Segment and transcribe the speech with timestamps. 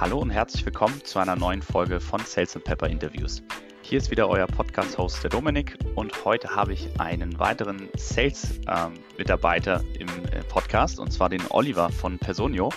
[0.00, 3.42] Hallo und herzlich willkommen zu einer neuen Folge von Sales and Pepper Interviews.
[3.82, 10.08] Hier ist wieder euer Podcast-Host, der Dominik, und heute habe ich einen weiteren Sales-Mitarbeiter ähm,
[10.08, 12.70] im äh, Podcast, und zwar den Oliver von Personio.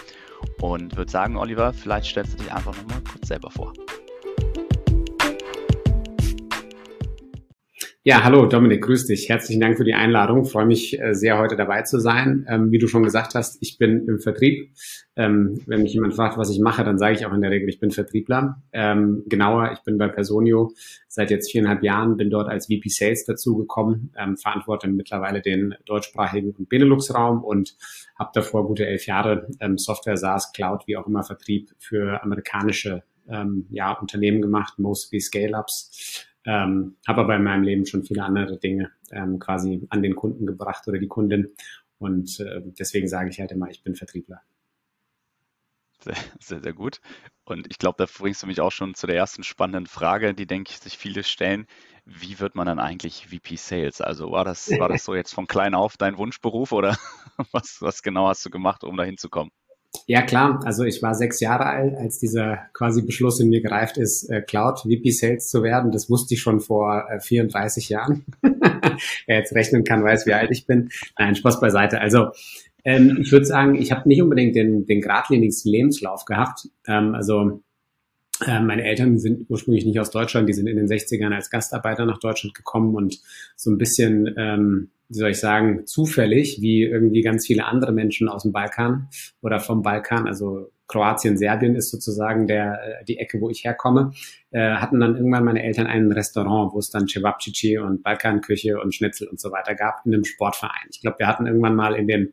[0.59, 3.71] Und würde sagen, Oliver, vielleicht stellst du dich einfach nochmal kurz selber vor.
[8.05, 9.29] Ja, hallo Dominik, grüß dich.
[9.29, 10.43] Herzlichen Dank für die Einladung.
[10.43, 12.45] freue mich äh, sehr, heute dabei zu sein.
[12.49, 14.73] Ähm, wie du schon gesagt hast, ich bin im Vertrieb.
[15.15, 17.69] Ähm, wenn mich jemand fragt, was ich mache, dann sage ich auch in der Regel,
[17.69, 18.61] ich bin Vertriebler.
[18.73, 20.73] Ähm, genauer, ich bin bei Personio
[21.07, 26.51] seit jetzt viereinhalb Jahren, bin dort als VP Sales dazugekommen, ähm, verantworte mittlerweile den deutschsprachigen
[26.57, 27.77] und Benelux-Raum und
[28.19, 33.03] habe davor gute elf Jahre ähm, Software, SaaS, Cloud, wie auch immer Vertrieb für amerikanische
[33.29, 38.57] ähm, ja, Unternehmen gemacht, mostly Scale-Ups ähm, habe aber in meinem Leben schon viele andere
[38.57, 41.53] Dinge ähm, quasi an den Kunden gebracht oder die Kundin.
[41.99, 44.41] Und äh, deswegen sage ich halt immer, ich bin Vertriebler.
[46.03, 46.99] Sehr, sehr, sehr gut.
[47.45, 50.45] Und ich glaube, da bringst du mich auch schon zu der ersten spannenden Frage, die,
[50.45, 51.65] denke ich, sich viele stellen.
[52.03, 54.01] Wie wird man dann eigentlich VP Sales?
[54.01, 56.97] Also war das, war das so jetzt von klein auf dein Wunschberuf oder
[57.53, 59.51] was, was genau hast du gemacht, um da hinzukommen?
[60.05, 60.59] Ja, klar.
[60.65, 64.41] Also ich war sechs Jahre alt, als dieser quasi Beschluss in mir gereift ist, äh,
[64.41, 65.91] Cloud VP Sales zu werden.
[65.91, 68.25] Das wusste ich schon vor äh, 34 Jahren.
[68.41, 70.89] Wer jetzt rechnen kann, weiß, wie alt ich bin.
[71.17, 72.01] Nein, Spaß beiseite.
[72.01, 72.31] Also
[72.85, 76.67] ähm, ich würde sagen, ich habe nicht unbedingt den, den geradlinigsten Lebenslauf gehabt.
[76.87, 77.62] Ähm, also äh,
[78.47, 82.19] meine Eltern sind ursprünglich nicht aus Deutschland, die sind in den 60ern als Gastarbeiter nach
[82.19, 83.19] Deutschland gekommen und
[83.55, 88.29] so ein bisschen ähm, wie soll ich sagen, zufällig, wie irgendwie ganz viele andere Menschen
[88.29, 89.09] aus dem Balkan
[89.41, 94.11] oder vom Balkan, also Kroatien, Serbien ist sozusagen der, äh, die Ecke, wo ich herkomme,
[94.51, 98.93] äh, hatten dann irgendwann meine Eltern ein Restaurant, wo es dann Cevapcici und Balkanküche und
[98.93, 100.87] Schnitzel und so weiter gab in einem Sportverein.
[100.91, 102.31] Ich glaube, wir hatten irgendwann mal in den äh,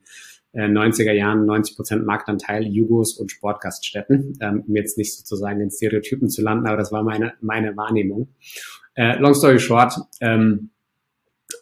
[0.58, 6.28] 90er Jahren 90 Prozent Marktanteil Jugos und Sportgaststätten, ähm, um jetzt nicht sozusagen in Stereotypen
[6.28, 8.28] zu landen, aber das war meine, meine Wahrnehmung.
[8.94, 10.70] Äh, long story short, ähm,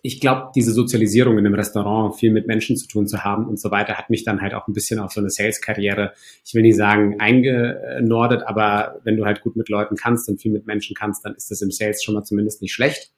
[0.02, 3.58] ich glaube, diese Sozialisierung in einem Restaurant, viel mit Menschen zu tun zu haben und
[3.58, 6.12] so weiter, hat mich dann halt auch ein bisschen auf so eine Sales-Karriere,
[6.44, 10.52] ich will nicht sagen eingenordet, aber wenn du halt gut mit Leuten kannst und viel
[10.52, 13.12] mit Menschen kannst, dann ist das im Sales schon mal zumindest nicht schlecht.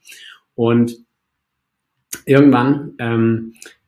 [0.55, 0.97] Und
[2.25, 3.80] irgendwann, ähm, äh,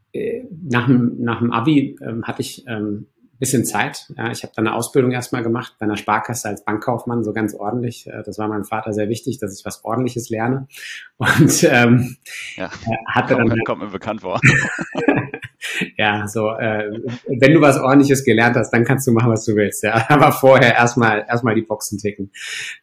[0.68, 3.06] nach, dem, nach dem Abi ähm, hatte ich ähm,
[3.42, 4.06] bisschen Zeit.
[4.16, 7.54] Ja, ich habe dann eine Ausbildung erstmal gemacht bei einer Sparkasse als Bankkaufmann, so ganz
[7.54, 8.06] ordentlich.
[8.06, 10.68] Äh, das war meinem Vater sehr wichtig, dass ich was Ordentliches lerne.
[11.16, 12.16] Und ähm,
[12.56, 12.70] ja,
[13.12, 14.40] hatte dann halt, kommt mir bekannt vor.
[15.96, 16.90] ja, so äh,
[17.26, 19.82] wenn du was Ordentliches gelernt hast, dann kannst du machen, was du willst.
[19.82, 22.30] Ja, aber vorher erstmal erstmal die Boxen ticken.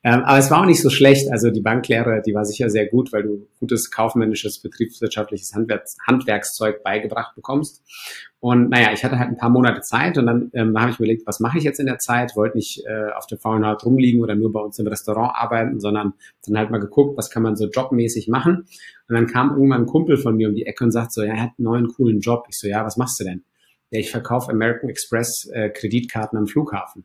[0.03, 1.31] Ähm, aber es war auch nicht so schlecht.
[1.31, 6.84] Also die Banklehre, die war sicher sehr gut, weil du gutes kaufmännisches, betriebswirtschaftliches Handwerks Handwerkszeug
[6.84, 7.84] beigebracht bekommst.
[8.41, 11.05] Und naja, ich hatte halt ein paar Monate Zeit und dann ähm, habe ich mir
[11.05, 12.38] überlegt, was mache ich jetzt in der Zeit?
[12.38, 15.81] Wollte nicht äh, auf der faulen Haut rumliegen oder nur bei uns im Restaurant arbeiten,
[15.81, 16.13] sondern
[16.45, 18.66] dann halt mal geguckt, was kann man so jobmäßig machen.
[19.09, 21.33] Und dann kam irgendwann ein Kumpel von mir um die Ecke und sagt so, ja,
[21.33, 22.45] er hat einen neuen coolen Job.
[22.49, 23.44] Ich so, ja, was machst du denn?
[23.91, 27.03] Ja, ich verkaufe American Express äh, Kreditkarten am Flughafen.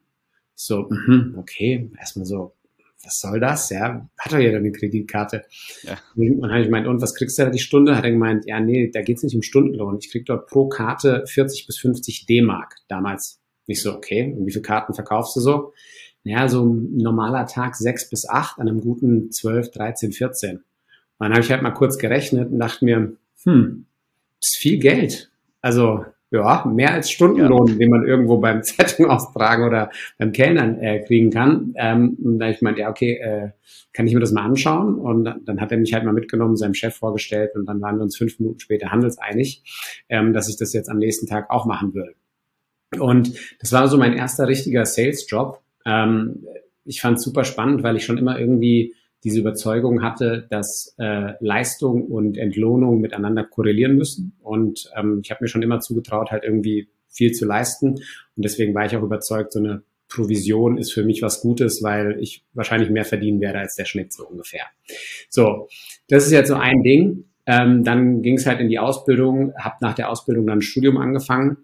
[0.55, 2.53] So, mh, okay, erstmal so,
[3.05, 3.71] was soll das?
[3.71, 5.45] Ja, hat doch jeder eine Kreditkarte.
[5.83, 5.99] Ja.
[6.17, 7.97] Und dann habe ich gemeint, und was kriegst du da die Stunde?
[7.97, 9.99] Hat er gemeint, ja, nee, da geht's nicht um Stundenlohn.
[10.01, 13.41] Ich krieg dort pro Karte 40 bis 50 D-Mark damals.
[13.67, 15.73] Nicht so, okay, und wie viele Karten verkaufst du so?
[16.25, 20.57] Naja, so ein normaler Tag sechs bis acht, an einem guten 12, 13, 14.
[20.57, 20.65] Und
[21.19, 23.87] dann habe ich halt mal kurz gerechnet und dachte mir, hm,
[24.41, 25.31] das ist viel Geld.
[25.61, 27.75] Also ja, mehr als Stundenlohn, ja.
[27.77, 31.75] den man irgendwo beim Zeitung austragen oder beim Kellnern äh, kriegen kann.
[31.77, 33.51] Ähm, und da ich meinte, ja, okay, äh,
[33.93, 34.97] kann ich mir das mal anschauen?
[34.97, 38.03] Und dann hat er mich halt mal mitgenommen, seinem Chef vorgestellt und dann waren wir
[38.03, 39.63] uns fünf Minuten später handelseinig,
[40.09, 42.15] ähm, dass ich das jetzt am nächsten Tag auch machen würde.
[42.99, 45.61] Und das war so mein erster richtiger Sales-Job.
[45.87, 46.45] Ähm,
[46.85, 48.95] ich fand es super spannend, weil ich schon immer irgendwie
[49.25, 54.37] diese Überzeugung hatte, dass äh, Leistung und Entlohnung miteinander korrelieren müssen.
[54.43, 57.95] Und ähm, ich habe mir schon immer zugetraut, halt irgendwie viel zu leisten.
[57.95, 62.19] Und deswegen war ich auch überzeugt, so eine Provision ist für mich was Gutes, weil
[62.21, 64.65] ich wahrscheinlich mehr verdienen werde als der Schnitt so ungefähr.
[65.29, 65.69] So,
[66.09, 67.25] das ist jetzt so ein Ding.
[67.47, 70.99] Ähm, dann ging es halt in die Ausbildung, habe nach der Ausbildung dann ein Studium
[70.99, 71.59] angefangen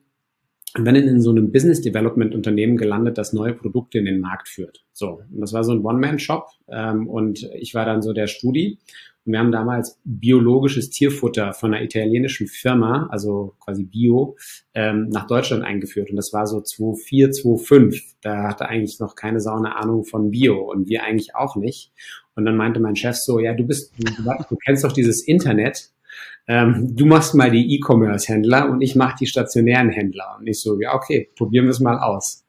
[0.76, 4.48] und bin in so einem Business Development Unternehmen gelandet, das neue Produkte in den Markt
[4.48, 4.84] führt.
[4.92, 8.78] So, und das war so ein One-Man-Shop ähm, und ich war dann so der Studi.
[9.26, 14.36] Und wir haben damals biologisches Tierfutter von einer italienischen Firma, also quasi Bio,
[14.74, 16.10] ähm, nach Deutschland eingeführt.
[16.10, 18.00] Und das war so 2004, 2005.
[18.22, 21.92] Da hatte eigentlich noch keine Sau eine Ahnung von Bio und wir eigentlich auch nicht.
[22.34, 24.04] Und dann meinte mein Chef so, ja, du bist, du,
[24.48, 25.90] du kennst doch dieses Internet
[26.46, 30.36] ähm, du machst mal die E-Commerce-Händler und ich mache die stationären Händler.
[30.38, 32.44] Und ich so, ja, okay, probieren wir es mal aus.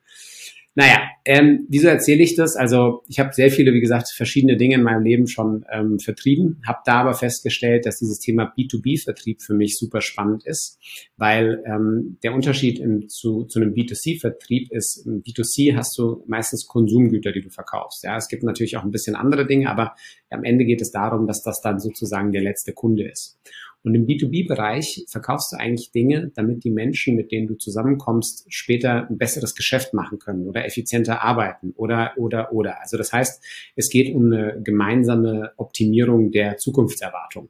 [0.74, 2.56] Naja, ähm, wieso erzähle ich das?
[2.56, 6.62] Also ich habe sehr viele, wie gesagt, verschiedene Dinge in meinem Leben schon ähm, vertrieben,
[6.66, 10.80] habe da aber festgestellt, dass dieses Thema B2B-Vertrieb für mich super spannend ist,
[11.18, 16.66] weil ähm, der Unterschied im, zu, zu einem B2C-Vertrieb ist, im B2C hast du meistens
[16.68, 18.06] Konsumgüter, die du verkaufst.
[18.06, 19.96] Ja, es gibt natürlich auch ein bisschen andere Dinge, aber
[20.30, 23.38] am Ende geht es darum, dass das dann sozusagen der letzte Kunde ist.
[23.84, 29.08] Und im B2B-Bereich verkaufst du eigentlich Dinge, damit die Menschen, mit denen du zusammenkommst, später
[29.10, 32.80] ein besseres Geschäft machen können oder effizienter arbeiten oder, oder, oder.
[32.82, 33.44] Also das heißt,
[33.76, 37.50] es geht um eine gemeinsame Optimierung der Zukunftserwartung.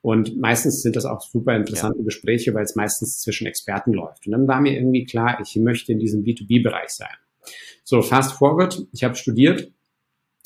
[0.00, 2.04] Und meistens sind das auch super interessante ja.
[2.04, 4.26] Gespräche, weil es meistens zwischen Experten läuft.
[4.26, 7.14] Und dann war mir irgendwie klar, ich möchte in diesem B2B-Bereich sein.
[7.84, 9.72] So, fast forward, ich habe studiert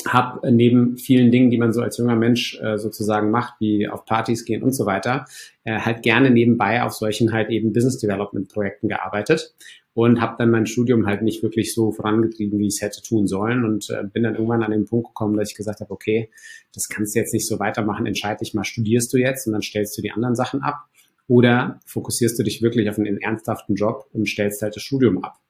[0.09, 4.05] habe neben vielen Dingen, die man so als junger Mensch äh, sozusagen macht, wie auf
[4.05, 5.25] Partys gehen und so weiter,
[5.65, 9.55] äh, halt gerne nebenbei auf solchen halt eben Business Development Projekten gearbeitet
[9.95, 13.27] und habe dann mein Studium halt nicht wirklich so vorangetrieben, wie ich es hätte tun
[13.27, 16.31] sollen und äh, bin dann irgendwann an den Punkt gekommen, dass ich gesagt habe, okay,
[16.75, 19.63] das kannst du jetzt nicht so weitermachen, entscheide dich mal, studierst du jetzt und dann
[19.63, 20.87] stellst du die anderen Sachen ab
[21.29, 25.42] oder fokussierst du dich wirklich auf einen ernsthaften Job und stellst halt das Studium ab.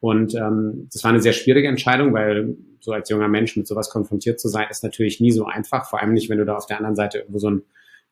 [0.00, 3.90] Und ähm, das war eine sehr schwierige Entscheidung, weil so als junger Mensch mit sowas
[3.90, 5.88] konfrontiert zu sein, ist natürlich nie so einfach.
[5.88, 7.62] Vor allem nicht, wenn du da auf der anderen Seite irgendwo so einen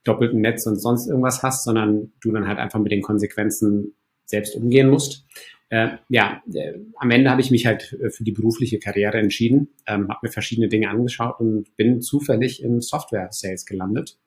[0.05, 4.55] doppelten Netz und sonst irgendwas hast, sondern du dann halt einfach mit den Konsequenzen selbst
[4.57, 5.27] umgehen musst.
[5.71, 10.09] Äh, ja, äh, am Ende habe ich mich halt für die berufliche Karriere entschieden, ähm,
[10.09, 14.19] habe mir verschiedene Dinge angeschaut und bin zufällig im Software-Sales gelandet.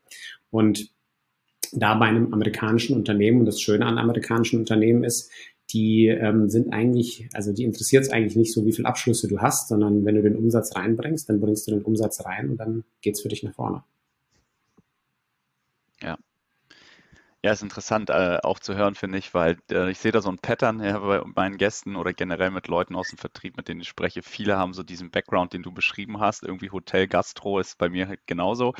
[0.51, 0.91] Und
[1.73, 5.31] da bei einem amerikanischen Unternehmen, und das Schöne an amerikanischen Unternehmen ist,
[5.73, 9.39] die ähm, sind eigentlich, also die interessiert es eigentlich nicht so, wie viel Abschlüsse du
[9.39, 12.83] hast, sondern wenn du den Umsatz reinbringst, dann bringst du den Umsatz rein und dann
[13.01, 13.83] geht's für dich nach vorne.
[16.01, 16.17] Ja.
[17.43, 20.29] Ja, ist interessant äh, auch zu hören, finde ich, weil äh, ich sehe da so
[20.29, 23.81] ein Pattern ja, bei meinen Gästen oder generell mit Leuten aus dem Vertrieb, mit denen
[23.81, 24.21] ich spreche.
[24.21, 26.43] Viele haben so diesen Background, den du beschrieben hast.
[26.43, 28.75] Irgendwie Hotel, Gastro ist bei mir halt genauso.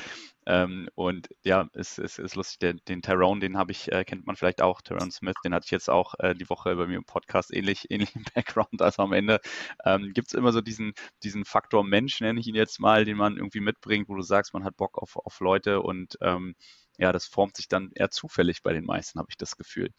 [0.46, 4.04] Ähm, und ja, es ist, ist, ist, lustig, den, den Tyrone, den habe ich, äh,
[4.04, 6.86] kennt man vielleicht auch, Tyrone Smith, den hatte ich jetzt auch äh, die Woche bei
[6.86, 8.80] mir im Podcast ähnlich, ähnlichen Background.
[8.80, 9.40] Also am Ende
[9.84, 10.92] ähm, gibt es immer so diesen,
[11.24, 14.54] diesen Faktor Mensch, nenne ich ihn jetzt mal, den man irgendwie mitbringt, wo du sagst,
[14.54, 16.54] man hat Bock auf, auf Leute und ähm,
[16.98, 19.90] ja, das formt sich dann eher zufällig bei den meisten, habe ich das Gefühl.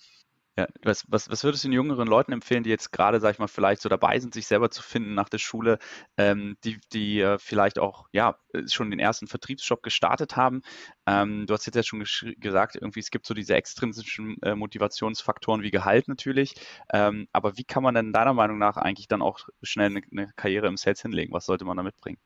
[0.55, 3.39] Ja, was, was, was würdest du den jüngeren Leuten empfehlen, die jetzt gerade, sag ich
[3.39, 5.79] mal, vielleicht so dabei sind, sich selber zu finden nach der Schule,
[6.15, 8.37] ähm, die, die äh, vielleicht auch ja
[8.67, 10.61] schon den ersten Vertriebsjob gestartet haben?
[11.07, 12.05] Ähm, du hast jetzt ja schon
[12.37, 16.53] gesagt, irgendwie es gibt so diese extrinsischen äh, Motivationsfaktoren wie Gehalt natürlich.
[16.93, 20.31] Ähm, aber wie kann man denn deiner Meinung nach eigentlich dann auch schnell eine, eine
[20.35, 21.33] Karriere im Sales hinlegen?
[21.33, 22.19] Was sollte man da mitbringen?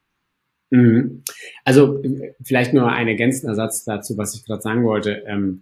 [0.69, 1.23] Mhm.
[1.63, 2.01] Also
[2.43, 5.23] vielleicht nur ein ergänzender Satz dazu, was ich gerade sagen wollte.
[5.25, 5.61] Ähm,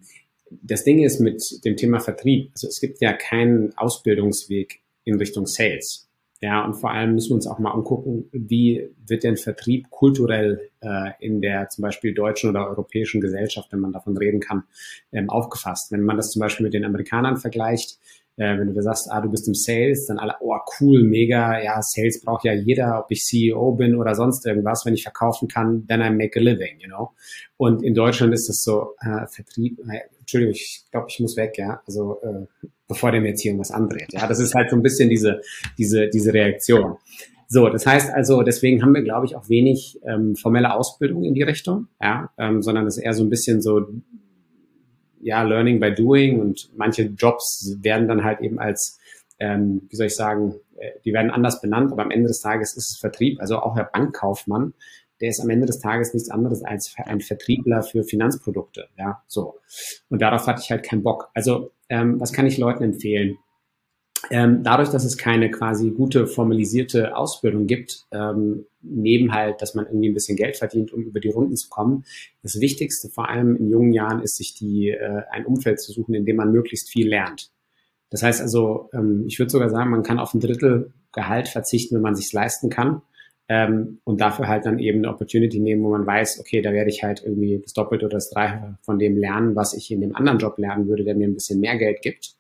[0.50, 5.46] das Ding ist mit dem Thema Vertrieb, also es gibt ja keinen Ausbildungsweg in Richtung
[5.46, 6.08] Sales.
[6.42, 10.70] Ja, und vor allem müssen wir uns auch mal angucken, wie wird denn Vertrieb kulturell
[10.82, 14.64] äh, in der zum Beispiel deutschen oder europäischen Gesellschaft, wenn man davon reden kann,
[15.12, 15.92] ähm, aufgefasst.
[15.92, 18.00] Wenn man das zum Beispiel mit den Amerikanern vergleicht,
[18.38, 21.62] äh, wenn du da sagst, ah, du bist im Sales, dann alle, oh cool, mega,
[21.62, 25.48] ja, Sales braucht ja jeder, ob ich CEO bin oder sonst irgendwas, wenn ich verkaufen
[25.48, 27.12] kann, then I make a living, you know.
[27.58, 31.58] Und in Deutschland ist das so, äh, Vertrieb, äh, Entschuldigung, ich glaube, ich muss weg,
[31.58, 34.12] ja, also äh, bevor der mir jetzt hier irgendwas andreht.
[34.12, 35.42] Ja, das ist halt so ein bisschen diese,
[35.78, 36.98] diese, diese Reaktion.
[37.48, 41.36] So, das heißt also, deswegen haben wir, glaube ich, auch wenig ähm, formelle Ausbildung in
[41.36, 43.88] die Richtung, ja, ähm, sondern es ist eher so ein bisschen so
[45.26, 49.00] ja, Learning by Doing und manche Jobs werden dann halt eben als,
[49.40, 52.78] ähm, wie soll ich sagen, äh, die werden anders benannt, aber am Ende des Tages
[52.78, 54.76] ist es Vertrieb, also auch der Bankkaufmann,
[55.20, 59.56] der ist am Ende des Tages nichts anderes als ein Vertriebler für Finanzprodukte, ja, so.
[60.10, 61.30] Und darauf hatte ich halt keinen Bock.
[61.34, 63.40] Also, ähm, was kann ich Leuten empfehlen?
[64.32, 69.86] Ähm, dadurch, dass es keine quasi gute formalisierte Ausbildung gibt, ähm, neben halt, dass man
[69.86, 72.06] irgendwie ein bisschen Geld verdient, um über die Runden zu kommen,
[72.42, 76.16] das Wichtigste vor allem in jungen Jahren ist, sich die äh, ein Umfeld zu suchen,
[76.16, 77.52] in dem man möglichst viel lernt.
[78.10, 81.96] Das heißt also, ähm, ich würde sogar sagen, man kann auf ein Drittel Gehalt verzichten,
[81.96, 83.02] wenn man sich leisten kann.
[83.48, 86.90] Ähm, und dafür halt dann eben eine Opportunity nehmen, wo man weiß, okay, da werde
[86.90, 90.16] ich halt irgendwie das Doppelte oder das Dreifache von dem lernen, was ich in dem
[90.16, 92.36] anderen Job lernen würde, der mir ein bisschen mehr Geld gibt.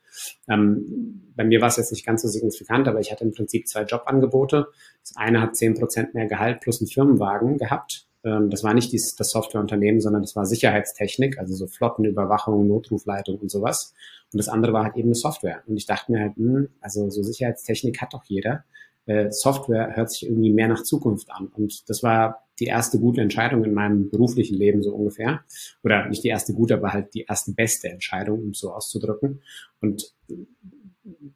[0.47, 3.67] Ähm, bei mir war es jetzt nicht ganz so signifikant, aber ich hatte im Prinzip
[3.67, 4.67] zwei Jobangebote.
[5.01, 8.07] Das eine hat zehn Prozent mehr Gehalt plus einen Firmenwagen gehabt.
[8.23, 13.37] Ähm, das war nicht dies, das Softwareunternehmen, sondern das war Sicherheitstechnik, also so Flottenüberwachung, Notrufleitung
[13.37, 13.93] und sowas.
[14.33, 15.61] Und das andere war halt eben eine Software.
[15.67, 18.65] Und ich dachte mir halt, hm, also so Sicherheitstechnik hat doch jeder.
[19.05, 21.47] Äh, Software hört sich irgendwie mehr nach Zukunft an.
[21.47, 25.43] Und das war die erste gute Entscheidung in meinem beruflichen Leben so ungefähr.
[25.83, 29.41] Oder nicht die erste gute, aber halt die erste beste Entscheidung, um es so auszudrücken.
[29.81, 30.13] Und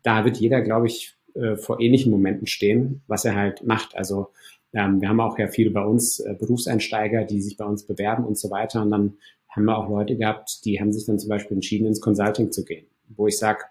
[0.03, 3.95] da wird jeder, glaube ich, äh, vor ähnlichen Momenten stehen, was er halt macht.
[3.95, 4.29] Also
[4.73, 8.25] ähm, wir haben auch ja viele bei uns äh, Berufseinsteiger, die sich bei uns bewerben
[8.25, 8.81] und so weiter.
[8.81, 9.17] Und dann
[9.49, 12.63] haben wir auch Leute gehabt, die haben sich dann zum Beispiel entschieden, ins Consulting zu
[12.63, 13.63] gehen, wo ich sage,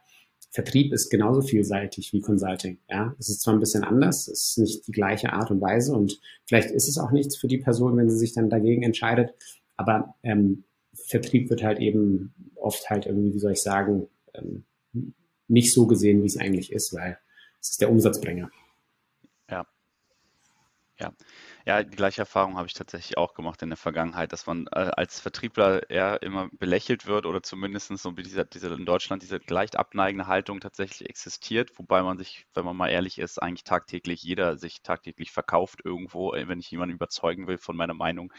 [0.50, 2.78] Vertrieb ist genauso vielseitig wie Consulting.
[2.88, 5.94] Ja, es ist zwar ein bisschen anders, es ist nicht die gleiche Art und Weise
[5.94, 9.34] und vielleicht ist es auch nichts für die Person, wenn sie sich dann dagegen entscheidet.
[9.76, 10.64] Aber ähm,
[10.94, 14.64] Vertrieb wird halt eben oft halt irgendwie, wie soll ich sagen, ähm,
[15.48, 17.18] nicht so gesehen, wie es eigentlich ist, weil
[17.60, 18.50] es ist der Umsatzbringer.
[19.50, 19.66] Ja.
[20.98, 21.12] Ja.
[21.68, 24.90] Ja, die gleiche Erfahrung habe ich tatsächlich auch gemacht in der Vergangenheit, dass man äh,
[24.96, 29.38] als Vertriebler eher immer belächelt wird oder zumindest so wie dieser, dieser in Deutschland diese
[29.48, 34.22] leicht abneigende Haltung tatsächlich existiert, wobei man sich, wenn man mal ehrlich ist, eigentlich tagtäglich,
[34.22, 36.32] jeder sich tagtäglich verkauft irgendwo.
[36.32, 38.32] Äh, wenn ich jemanden überzeugen will von meiner Meinung,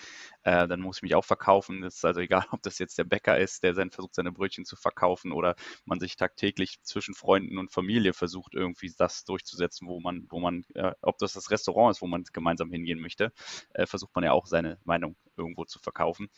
[0.43, 1.81] äh, dann muss ich mich auch verkaufen.
[1.81, 4.65] Das ist also egal, ob das jetzt der Bäcker ist, der sein, versucht, seine Brötchen
[4.65, 5.55] zu verkaufen oder
[5.85, 10.63] man sich tagtäglich zwischen Freunden und Familie versucht, irgendwie das durchzusetzen, wo man, wo man,
[10.75, 13.31] äh, ob das das Restaurant ist, wo man gemeinsam hingehen möchte
[13.73, 16.29] äh, versucht man ja auch seine Meinung irgendwo zu verkaufen.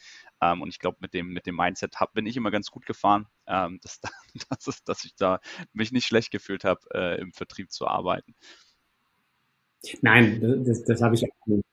[0.41, 2.86] Ähm, und ich glaube, mit dem, mit dem Mindset hab, bin ich immer ganz gut
[2.86, 4.00] gefahren, ähm, dass,
[4.50, 5.39] dass, ist, dass ich da
[5.74, 8.36] mich nicht schlecht gefühlt habe, äh, im Vertrieb zu arbeiten.
[10.01, 11.65] Nein, das, das habe ich auch nicht.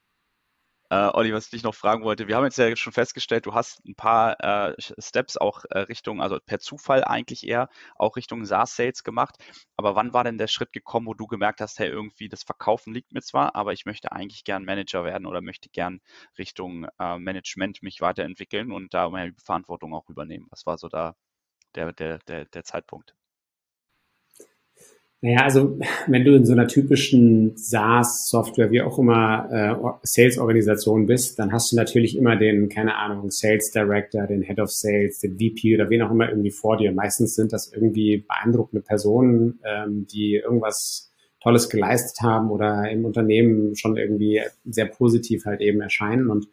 [0.91, 3.53] Äh, Olli, was ich dich noch fragen wollte, wir haben jetzt ja schon festgestellt, du
[3.53, 8.43] hast ein paar äh, Steps auch äh, Richtung, also per Zufall eigentlich eher, auch Richtung
[8.45, 9.35] SaaS-Sales gemacht.
[9.77, 12.93] Aber wann war denn der Schritt gekommen, wo du gemerkt hast, hey, irgendwie das Verkaufen
[12.93, 16.01] liegt mir zwar, aber ich möchte eigentlich gern Manager werden oder möchte gern
[16.39, 20.47] Richtung äh, Management mich weiterentwickeln und da mehr Verantwortung auch übernehmen?
[20.49, 21.15] Was war so da
[21.75, 23.15] der, der, der, der Zeitpunkt?
[25.21, 31.37] Naja, also wenn du in so einer typischen SaaS-Software, wie auch immer, äh, Sales-Organisation bist,
[31.39, 35.37] dann hast du natürlich immer den, keine Ahnung, Sales Director, den Head of Sales, den
[35.37, 36.93] VP oder wen auch immer irgendwie vor dir.
[36.93, 41.11] Meistens sind das irgendwie beeindruckende Personen, ähm, die irgendwas
[41.41, 46.29] Tolles geleistet haben oder im Unternehmen schon irgendwie sehr positiv halt eben erscheinen.
[46.29, 46.47] Und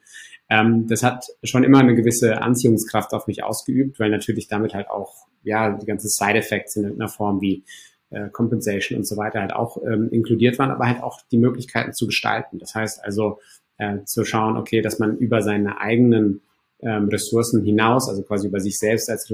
[0.48, 4.90] ähm, das hat schon immer eine gewisse Anziehungskraft auf mich ausgeübt, weil natürlich damit halt
[4.90, 7.64] auch, ja, die ganzen Side-Effects in irgendeiner Form wie
[8.10, 11.92] äh, Compensation und so weiter halt auch ähm, inkludiert waren, aber halt auch die Möglichkeiten
[11.92, 12.58] zu gestalten.
[12.58, 13.40] Das heißt also
[13.78, 16.42] äh, zu schauen, okay, dass man über seine eigenen
[16.80, 19.30] ähm, Ressourcen hinaus, also quasi über sich selbst als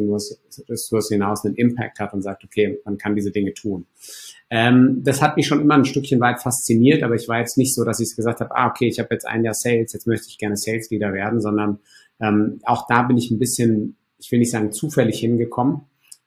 [0.69, 3.87] Ressource hinaus einen Impact hat und sagt, okay, man kann diese Dinge tun.
[4.49, 7.75] Ähm, das hat mich schon immer ein Stückchen weit fasziniert, aber ich war jetzt nicht
[7.75, 10.29] so, dass ich gesagt habe, ah, okay, ich habe jetzt ein Jahr Sales, jetzt möchte
[10.29, 11.81] ich gerne Sales Leader werden, sondern
[12.21, 15.83] ähm, auch da bin ich ein bisschen, ich will nicht sagen zufällig hingekommen,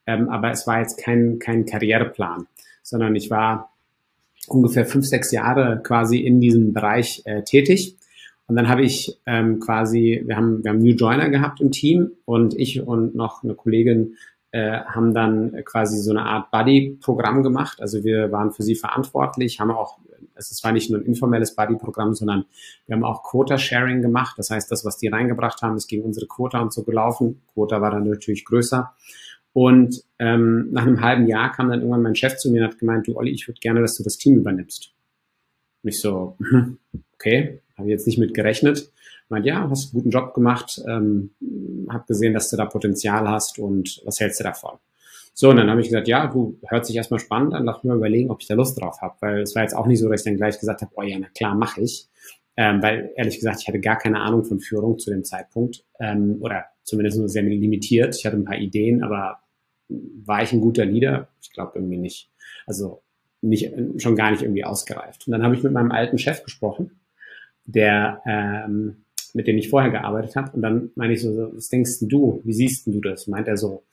[0.07, 2.47] ähm, aber es war jetzt kein, kein Karriereplan,
[2.83, 3.71] sondern ich war
[4.47, 7.97] ungefähr fünf, sechs Jahre quasi in diesem Bereich äh, tätig.
[8.47, 12.11] Und dann habe ich ähm, quasi, wir haben, wir haben New Joiner gehabt im Team
[12.25, 14.17] und ich und noch eine Kollegin
[14.51, 17.81] äh, haben dann quasi so eine Art Buddy-Programm gemacht.
[17.81, 19.97] Also wir waren für sie verantwortlich, haben auch,
[20.35, 22.45] es war nicht nur ein informelles Buddy-Programm, sondern
[22.85, 24.37] wir haben auch Quota-Sharing gemacht.
[24.37, 27.41] Das heißt, das, was die reingebracht haben, ist gegen unsere Quota und so gelaufen.
[27.53, 28.93] Quota war dann natürlich größer.
[29.55, 32.77] Und ähm, nach einem halben Jahr kam dann irgendwann mein Chef zu mir und hat
[32.77, 34.93] gemeint, du Olli, ich würde gerne, dass du das Team übernimmst.
[35.81, 36.37] Und ich so,
[37.13, 38.91] okay, habe jetzt nicht mit gerechnet.
[39.29, 41.29] Meint, ja, hast einen guten Job gemacht, ähm,
[41.87, 44.77] hab gesehen, dass du da Potenzial hast und was hältst du davon?
[45.33, 47.93] So, und dann habe ich gesagt, ja, du, hört sich erstmal spannend an, lass mir
[47.93, 49.15] überlegen, ob ich da Lust drauf habe.
[49.21, 51.17] Weil es war jetzt auch nicht so, dass ich dann gleich gesagt habe, oh ja,
[51.17, 52.09] na klar, mache ich.
[52.57, 55.85] Ähm, weil ehrlich gesagt, ich hatte gar keine Ahnung von Führung zu dem Zeitpunkt.
[56.01, 58.17] Ähm, oder zumindest nur sehr limitiert.
[58.17, 59.39] Ich hatte ein paar Ideen, aber
[59.89, 61.27] war ich ein guter Leader?
[61.41, 62.29] Ich glaube irgendwie nicht.
[62.65, 63.01] Also
[63.41, 65.27] nicht, schon gar nicht irgendwie ausgereift.
[65.27, 66.99] Und dann habe ich mit meinem alten Chef gesprochen,
[67.65, 68.97] der, ähm,
[69.33, 70.51] mit dem ich vorher gearbeitet habe.
[70.53, 72.41] Und dann meine ich so, was denkst du?
[72.43, 73.27] Wie siehst du das?
[73.27, 73.83] Meint er so,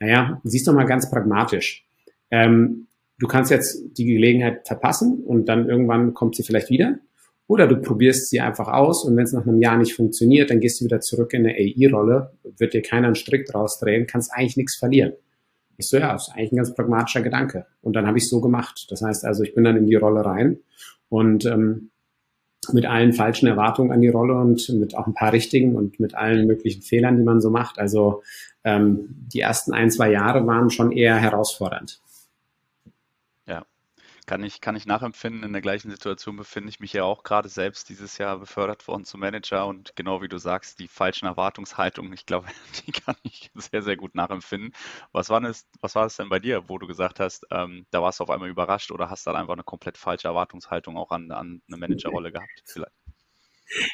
[0.00, 1.86] naja, siehst doch mal ganz pragmatisch.
[2.30, 2.86] Ähm,
[3.18, 6.98] du kannst jetzt die Gelegenheit verpassen und dann irgendwann kommt sie vielleicht wieder.
[7.48, 10.58] Oder du probierst sie einfach aus und wenn es nach einem Jahr nicht funktioniert, dann
[10.58, 14.32] gehst du wieder zurück in eine AI-Rolle, wird dir keiner einen Strick draus drehen, kannst
[14.32, 15.12] eigentlich nichts verlieren.
[15.78, 17.66] Ich so, ja, ist eigentlich ein ganz pragmatischer Gedanke.
[17.82, 18.86] Und dann habe ich so gemacht.
[18.90, 20.58] Das heißt also, ich bin dann in die Rolle rein
[21.08, 21.90] und ähm,
[22.72, 26.14] mit allen falschen Erwartungen an die Rolle und mit auch ein paar richtigen und mit
[26.14, 27.78] allen möglichen Fehlern, die man so macht.
[27.78, 28.22] Also
[28.64, 32.00] ähm, die ersten ein, zwei Jahre waren schon eher herausfordernd.
[34.26, 35.44] Kann ich, kann ich nachempfinden.
[35.44, 39.04] In der gleichen Situation befinde ich mich ja auch gerade selbst dieses Jahr befördert worden
[39.04, 42.48] zum Manager und genau wie du sagst, die falschen Erwartungshaltungen, ich glaube,
[42.86, 44.72] die kann ich sehr, sehr gut nachempfinden.
[45.12, 48.02] Was war das, was war das denn bei dir, wo du gesagt hast, ähm, da
[48.02, 51.30] warst du auf einmal überrascht oder hast dann einfach eine komplett falsche Erwartungshaltung auch an,
[51.30, 53.05] an eine Managerrolle gehabt, vielleicht?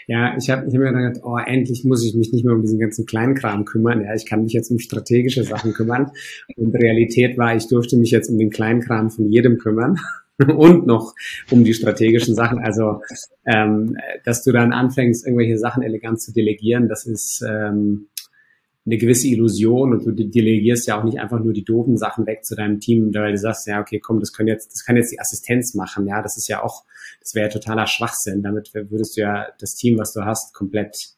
[0.06, 2.62] Ja, ich habe ich hab mir gedacht, oh, endlich muss ich mich nicht mehr um
[2.62, 4.04] diesen ganzen Kleinkram kümmern.
[4.04, 6.10] Ja, ich kann mich jetzt um strategische Sachen kümmern.
[6.56, 9.98] Und Realität war, ich durfte mich jetzt um den Kleinkram von jedem kümmern.
[10.56, 11.14] und noch
[11.50, 12.58] um die strategischen Sachen.
[12.58, 13.00] Also,
[13.46, 18.08] ähm, dass du dann anfängst, irgendwelche Sachen elegant zu delegieren, das ist ähm,
[18.84, 22.44] eine gewisse Illusion und du delegierst ja auch nicht einfach nur die doofen Sachen weg
[22.44, 25.12] zu deinem Team, weil du sagst, ja, okay, komm, das können jetzt, das kann jetzt
[25.12, 26.06] die Assistenz machen.
[26.08, 26.84] Ja, das ist ja auch,
[27.20, 28.42] das wäre ja totaler Schwachsinn.
[28.42, 31.10] Damit würdest du ja das Team, was du hast, komplett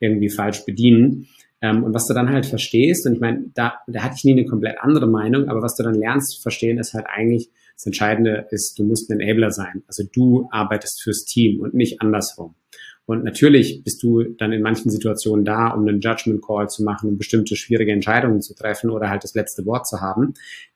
[0.00, 1.28] irgendwie falsch bedienen.
[1.60, 4.32] Ähm, und was du dann halt verstehst, und ich meine, da, da hatte ich nie
[4.32, 7.86] eine komplett andere Meinung, aber was du dann lernst zu verstehen, ist halt eigentlich, das
[7.86, 9.84] Entscheidende ist, du musst ein Enabler sein.
[9.86, 12.56] Also du arbeitest fürs Team und nicht andersrum.
[13.06, 17.08] Und natürlich bist du dann in manchen Situationen da, um einen Judgment Call zu machen,
[17.08, 20.34] um bestimmte schwierige Entscheidungen zu treffen oder halt das letzte Wort zu haben.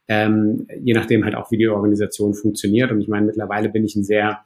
[0.08, 2.90] Ähm, je nachdem halt auch, wie die Organisation funktioniert.
[2.90, 4.40] Und ich meine, mittlerweile bin ich ein sehr,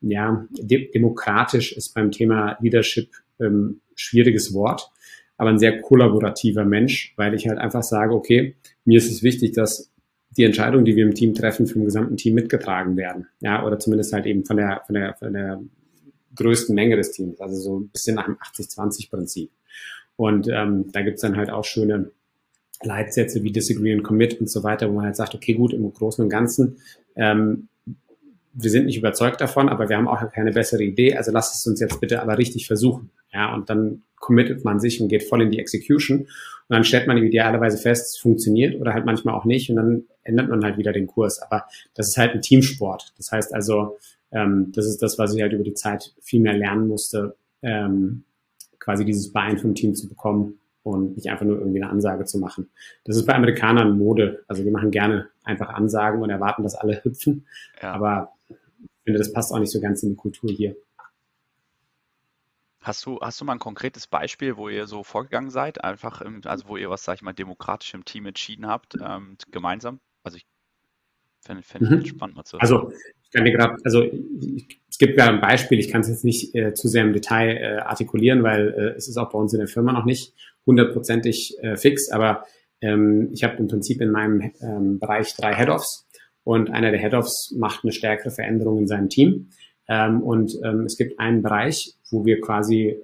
[0.00, 4.90] ja, de demokratisch ist beim Thema Leadership ähm, schwieriges Wort
[5.40, 9.52] aber ein sehr kollaborativer Mensch, weil ich halt einfach sage, okay, mir ist es wichtig,
[9.52, 9.90] dass
[10.36, 13.26] die Entscheidungen, die wir im Team treffen, vom gesamten Team mitgetragen werden.
[13.40, 15.62] Ja, oder zumindest halt eben von der, von der, von der
[16.36, 17.40] größten Menge des Teams.
[17.40, 19.50] Also so ein bisschen nach dem 80-20-Prinzip.
[20.16, 22.10] Und ähm, da gibt's dann halt auch schöne
[22.82, 25.92] Leitsätze wie Disagree and Commit und so weiter, wo man halt sagt, okay, gut, im
[25.92, 26.78] Großen und Ganzen,
[27.16, 27.68] ähm,
[28.52, 31.66] wir sind nicht überzeugt davon, aber wir haben auch keine bessere Idee, also lasst es
[31.66, 33.10] uns jetzt bitte aber richtig versuchen.
[33.32, 36.20] Ja, und dann committet man sich und geht voll in die Execution.
[36.20, 36.26] Und
[36.68, 40.48] dann stellt man idealerweise fest, es funktioniert oder halt manchmal auch nicht und dann ändert
[40.48, 41.40] man halt wieder den Kurs.
[41.40, 43.12] Aber das ist halt ein Teamsport.
[43.16, 43.98] Das heißt also,
[44.32, 48.24] ähm, das ist das, was ich halt über die Zeit viel mehr lernen musste, ähm,
[48.78, 52.38] quasi dieses Bein vom Team zu bekommen und nicht einfach nur irgendwie eine Ansage zu
[52.38, 52.70] machen.
[53.04, 54.44] Das ist bei Amerikanern Mode.
[54.48, 57.46] Also die machen gerne einfach Ansagen und erwarten, dass alle hüpfen.
[57.82, 57.92] Ja.
[57.92, 60.76] Aber ich finde, das passt auch nicht so ganz in die Kultur hier.
[62.82, 65.84] Hast du, hast du mal ein konkretes Beispiel, wo ihr so vorgegangen seid?
[65.84, 69.36] Einfach, im, also wo ihr was, sag ich mal, demokratisch im Team entschieden habt, ähm,
[69.50, 70.00] gemeinsam?
[70.22, 70.46] Also ich
[71.42, 72.06] fände fänd mhm.
[72.06, 72.62] spannend mal zu hören.
[72.62, 72.92] Also
[73.30, 74.02] ich kann dir gerade, also
[74.88, 77.56] es gibt ja ein Beispiel, ich kann es jetzt nicht äh, zu sehr im Detail
[77.56, 80.34] äh, artikulieren, weil äh, es ist auch bei uns in der Firma noch nicht
[80.66, 82.44] hundertprozentig äh, fix, aber
[82.80, 86.08] ähm, ich habe im Prinzip in meinem ähm, Bereich drei Head-Offs
[86.42, 89.50] und einer der Head-Offs macht eine stärkere Veränderung in seinem Team.
[89.88, 92.96] Ähm, und ähm, es gibt einen Bereich, wo wir quasi,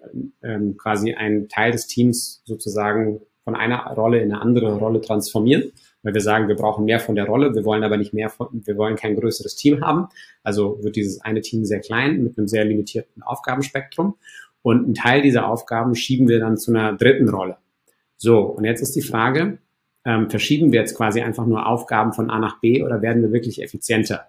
[0.42, 5.70] ähm, quasi einen Teil des Teams sozusagen von einer Rolle in eine andere Rolle transformieren,
[6.06, 8.46] weil wir sagen, wir brauchen mehr von der Rolle, wir wollen aber nicht mehr von,
[8.64, 10.06] wir wollen kein größeres Team haben.
[10.44, 14.14] Also wird dieses eine Team sehr klein mit einem sehr limitierten Aufgabenspektrum.
[14.62, 17.56] Und einen Teil dieser Aufgaben schieben wir dann zu einer dritten Rolle.
[18.18, 19.58] So, und jetzt ist die Frage,
[20.04, 23.32] ähm, verschieben wir jetzt quasi einfach nur Aufgaben von A nach B oder werden wir
[23.32, 24.28] wirklich effizienter?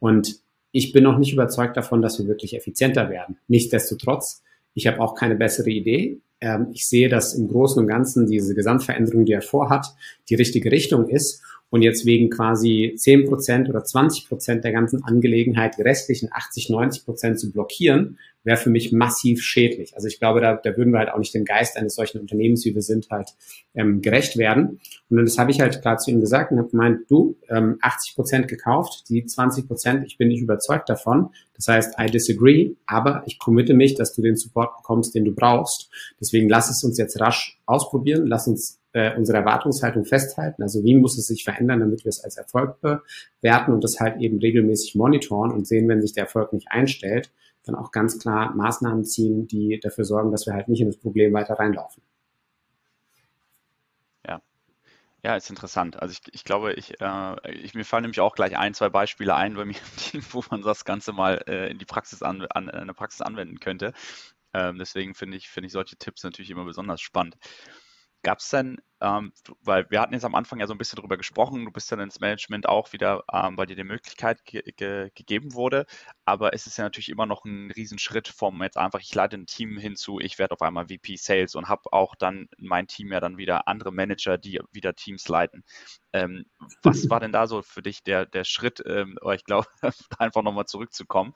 [0.00, 0.40] Und
[0.72, 3.38] ich bin noch nicht überzeugt davon, dass wir wirklich effizienter werden.
[3.48, 4.42] Nichtsdestotrotz,
[4.74, 6.20] ich habe auch keine bessere Idee.
[6.44, 9.86] Ähm, ich sehe, dass im Großen und Ganzen diese Gesamtveränderung, die er vorhat,
[10.28, 11.42] die richtige Richtung ist
[11.74, 16.70] und jetzt wegen quasi 10 Prozent oder 20 Prozent der ganzen Angelegenheit die restlichen 80,
[16.70, 19.96] 90 Prozent zu blockieren, wäre für mich massiv schädlich.
[19.96, 22.64] Also ich glaube, da, da würden wir halt auch nicht dem Geist eines solchen Unternehmens,
[22.64, 23.30] wie wir sind, halt
[23.74, 24.78] ähm, gerecht werden.
[25.10, 28.14] Und das habe ich halt klar zu ihm gesagt und habe gemeint, du, ähm, 80
[28.14, 31.30] Prozent gekauft, die 20 Prozent, ich bin nicht überzeugt davon.
[31.56, 35.34] Das heißt, I disagree, aber ich committe mich, dass du den Support bekommst, den du
[35.34, 35.90] brauchst.
[36.20, 40.62] Deswegen lass es uns jetzt rasch ausprobieren, lass uns äh, unsere Erwartungshaltung festhalten.
[40.62, 44.20] Also wie muss es sich verändern, damit wir es als Erfolg bewerten und das halt
[44.20, 47.30] eben regelmäßig monitoren und sehen, wenn sich der Erfolg nicht einstellt,
[47.64, 50.96] dann auch ganz klar Maßnahmen ziehen, die dafür sorgen, dass wir halt nicht in das
[50.96, 52.02] Problem weiter reinlaufen.
[55.24, 55.36] Ja.
[55.36, 56.00] Ist interessant.
[56.00, 59.34] Also ich, ich glaube, ich, äh, ich, mir fallen nämlich auch gleich ein, zwei Beispiele
[59.34, 59.74] ein bei mir,
[60.30, 63.58] wo man das Ganze mal äh, in die Praxis an, an, in der Praxis anwenden
[63.58, 63.94] könnte.
[64.52, 67.36] Ähm, deswegen finde ich, finde ich solche Tipps natürlich immer besonders spannend.
[68.24, 71.18] Gab es denn, ähm, weil wir hatten jetzt am Anfang ja so ein bisschen drüber
[71.18, 75.10] gesprochen, du bist dann ins Management auch wieder, ähm, weil dir die Möglichkeit ge ge
[75.14, 75.84] gegeben wurde,
[76.24, 79.44] aber es ist ja natürlich immer noch ein Riesenschritt vom jetzt einfach, ich leite ein
[79.44, 83.20] Team hinzu, ich werde auf einmal VP Sales und habe auch dann mein Team ja
[83.20, 85.62] dann wieder andere Manager, die wieder Teams leiten.
[86.14, 86.46] Ähm,
[86.82, 89.66] was war denn da so für dich der, der Schritt, ähm, ich glaube,
[90.18, 91.34] einfach nochmal zurückzukommen,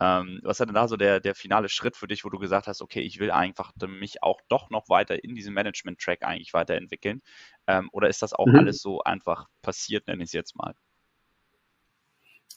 [0.00, 2.68] ähm, was war denn da so der, der finale Schritt für dich, wo du gesagt
[2.68, 7.22] hast, okay, ich will einfach mich auch doch noch weiter in diesem Management-Track eigentlich weiterentwickeln?
[7.66, 8.56] Ähm, oder ist das auch mhm.
[8.56, 10.74] alles so einfach passiert, nenne ich es jetzt mal?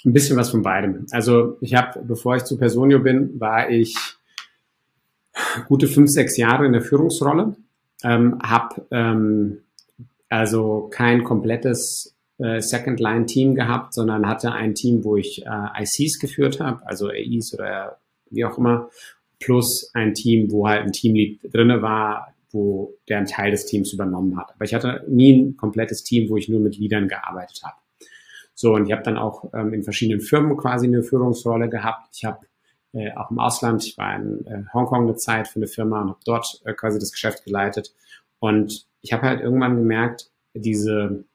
[0.05, 1.05] Ein bisschen was von beidem.
[1.11, 3.95] Also ich habe, bevor ich zu Personio bin, war ich
[5.67, 7.55] gute fünf, sechs Jahre in der Führungsrolle,
[8.03, 9.59] ähm, habe ähm,
[10.29, 16.59] also kein komplettes äh, Second-Line-Team gehabt, sondern hatte ein Team, wo ich äh, ICs geführt
[16.59, 18.89] habe, also AIs oder wie auch immer,
[19.39, 23.93] plus ein Team, wo halt ein Teamlead drinne war, wo der einen Teil des Teams
[23.93, 24.51] übernommen hat.
[24.53, 27.75] Aber ich hatte nie ein komplettes Team, wo ich nur mit Leadern gearbeitet habe.
[28.53, 32.09] So, und ich habe dann auch ähm, in verschiedenen Firmen quasi eine Führungsrolle gehabt.
[32.13, 32.45] Ich habe
[32.93, 36.09] äh, auch im Ausland, ich war in äh, Hongkong eine Zeit für eine Firma und
[36.09, 37.93] habe dort äh, quasi das Geschäft geleitet.
[38.39, 41.25] Und ich habe halt irgendwann gemerkt, diese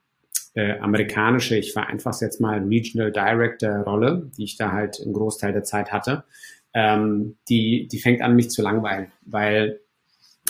[0.55, 5.13] äh, amerikanische, ich vereinfache es jetzt mal, Regional Director Rolle, die ich da halt einen
[5.13, 6.25] Großteil der Zeit hatte,
[6.75, 9.81] ähm, die, die fängt an, mich zu langweilen, weil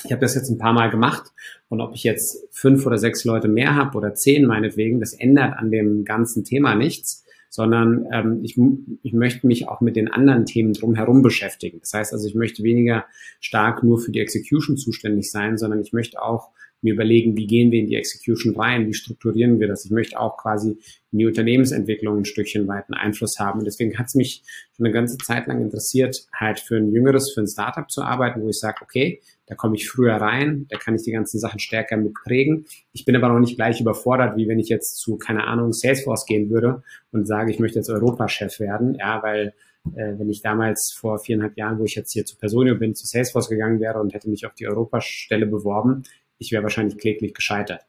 [0.05, 1.33] ich habe das jetzt ein paar Mal gemacht
[1.69, 5.59] und ob ich jetzt fünf oder sechs Leute mehr habe oder zehn meinetwegen, das ändert
[5.59, 8.59] an dem ganzen Thema nichts, sondern ähm, ich,
[9.03, 11.81] ich möchte mich auch mit den anderen Themen drumherum beschäftigen.
[11.81, 13.07] Das heißt also, ich möchte weniger
[13.41, 16.51] stark nur für die Execution zuständig sein, sondern ich möchte auch
[16.83, 19.85] mir überlegen, wie gehen wir in die Execution rein, wie strukturieren wir das.
[19.85, 20.79] Ich möchte auch quasi
[21.13, 23.61] in die Unternehmensentwicklung ein Stückchen weit einen Einfluss haben.
[23.61, 24.43] Und deswegen hat es mich
[24.77, 28.43] schon eine ganze Zeit lang interessiert, halt für ein jüngeres, für ein Startup zu arbeiten,
[28.43, 31.61] wo ich sage, okay, da komme ich früher rein, da kann ich die ganzen Sachen
[31.61, 32.67] stärker mitprägen.
[32.93, 36.27] Ich bin aber noch nicht gleich überfordert, wie wenn ich jetzt zu, keine Ahnung, Salesforce
[36.27, 39.55] gehen würde und sage, ich möchte jetzt Europachef werden, ja, weil
[39.95, 43.07] äh, wenn ich damals vor viereinhalb Jahren, wo ich jetzt hier zu Personio bin, zu
[43.07, 46.03] Salesforce gegangen wäre und hätte mich auf die Europastelle beworben,
[46.39, 47.87] ich wäre wahrscheinlich kläglich gescheitert.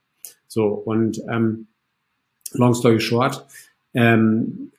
[0.48, 1.68] So, und ähm,
[2.54, 3.46] long story short,
[3.94, 4.72] ähm,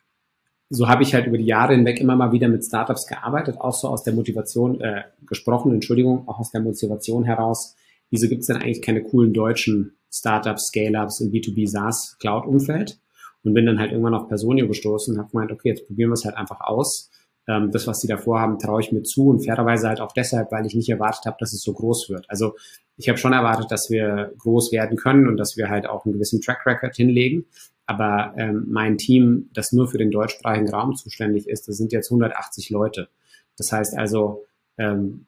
[0.70, 3.72] so habe ich halt über die Jahre hinweg immer mal wieder mit Startups gearbeitet, auch
[3.72, 7.74] so aus der Motivation, äh, gesprochen, Entschuldigung, auch aus der Motivation heraus,
[8.10, 12.98] wieso gibt es denn eigentlich keine coolen deutschen Startups, Scale-Ups im B2B SaaS Cloud-Umfeld?
[13.44, 16.14] Und bin dann halt irgendwann auf Personio gestoßen und habe gemeint, okay, jetzt probieren wir
[16.14, 17.10] es halt einfach aus.
[17.48, 20.52] Ähm, das, was sie davor haben, traue ich mir zu und fairerweise halt auch deshalb,
[20.52, 22.26] weil ich nicht erwartet habe, dass es so groß wird.
[22.28, 22.54] Also
[22.98, 26.12] ich habe schon erwartet, dass wir groß werden können und dass wir halt auch einen
[26.12, 27.46] gewissen Track Record hinlegen.
[27.86, 32.10] Aber ähm, mein Team, das nur für den deutschsprachigen Raum zuständig ist, das sind jetzt
[32.10, 33.08] 180 Leute.
[33.56, 34.44] Das heißt also,
[34.76, 35.24] ähm,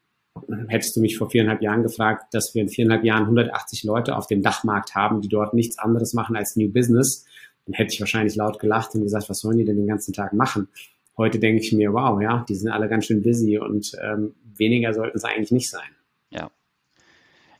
[0.68, 4.26] hättest du mich vor viereinhalb Jahren gefragt, dass wir in viereinhalb Jahren 180 Leute auf
[4.26, 7.24] dem Dachmarkt haben, die dort nichts anderes machen als New Business,
[7.64, 10.32] dann hätte ich wahrscheinlich laut gelacht und gesagt, was sollen die denn den ganzen Tag
[10.34, 10.68] machen?
[11.16, 14.94] Heute denke ich mir, wow, ja, die sind alle ganz schön busy und ähm, weniger
[14.94, 15.96] sollten es eigentlich nicht sein.
[16.30, 16.50] Ja,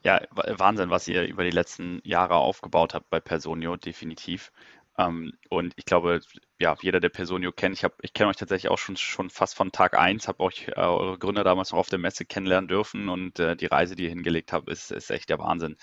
[0.02, 4.50] ja, Wahnsinn, was ihr über die letzten Jahre aufgebaut habt bei Personio, definitiv.
[4.98, 6.20] Ähm, und ich glaube,
[6.58, 9.72] ja, jeder, der Personio kennt, ich, ich kenne euch tatsächlich auch schon, schon fast von
[9.72, 13.38] Tag 1, habe euch äh, eure Gründer damals noch auf der Messe kennenlernen dürfen und
[13.38, 15.76] äh, die Reise, die ihr hingelegt habt, ist, ist echt der Wahnsinn.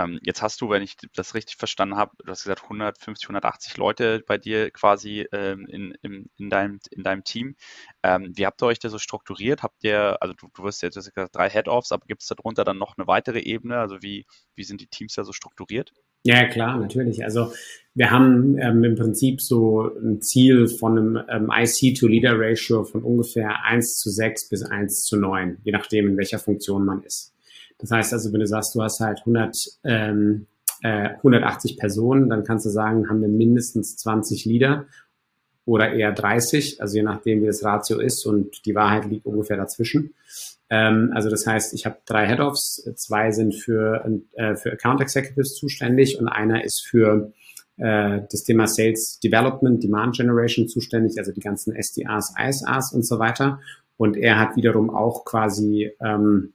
[0.00, 3.76] Ähm, jetzt hast du, wenn ich das richtig verstanden habe, du hast gesagt 150, 180
[3.76, 7.56] Leute bei dir quasi ähm, in, in, in, deinem, in deinem Team.
[8.02, 9.62] Ähm, wie habt ihr euch da so strukturiert?
[9.62, 12.78] Habt ihr, also du, du wirst jetzt gesagt, drei Head-Offs, aber gibt es darunter dann
[12.78, 13.78] noch eine weitere Ebene?
[13.78, 15.92] Also wie, wie sind die Teams da so strukturiert?
[16.22, 17.24] Ja, klar, natürlich.
[17.24, 17.52] Also
[17.94, 23.98] wir haben ähm, im Prinzip so ein Ziel von einem ähm, IC-to-Leader-Ratio von ungefähr 1
[23.98, 27.34] zu 6 bis 1 zu 9, je nachdem, in welcher Funktion man ist.
[27.80, 30.46] Das heißt also, wenn du sagst, du hast halt 100, ähm,
[30.82, 34.86] äh, 180 Personen, dann kannst du sagen, haben wir mindestens 20 Leader
[35.64, 39.56] oder eher 30, also je nachdem, wie das Ratio ist und die Wahrheit liegt ungefähr
[39.56, 40.14] dazwischen.
[40.68, 45.54] Ähm, also das heißt, ich habe drei Head-Offs, zwei sind für, äh, für Account Executives
[45.54, 47.32] zuständig und einer ist für
[47.76, 53.18] äh, das Thema Sales Development, Demand Generation zuständig, also die ganzen SDAs, ISAs und so
[53.18, 53.60] weiter.
[53.96, 56.52] Und er hat wiederum auch quasi ähm,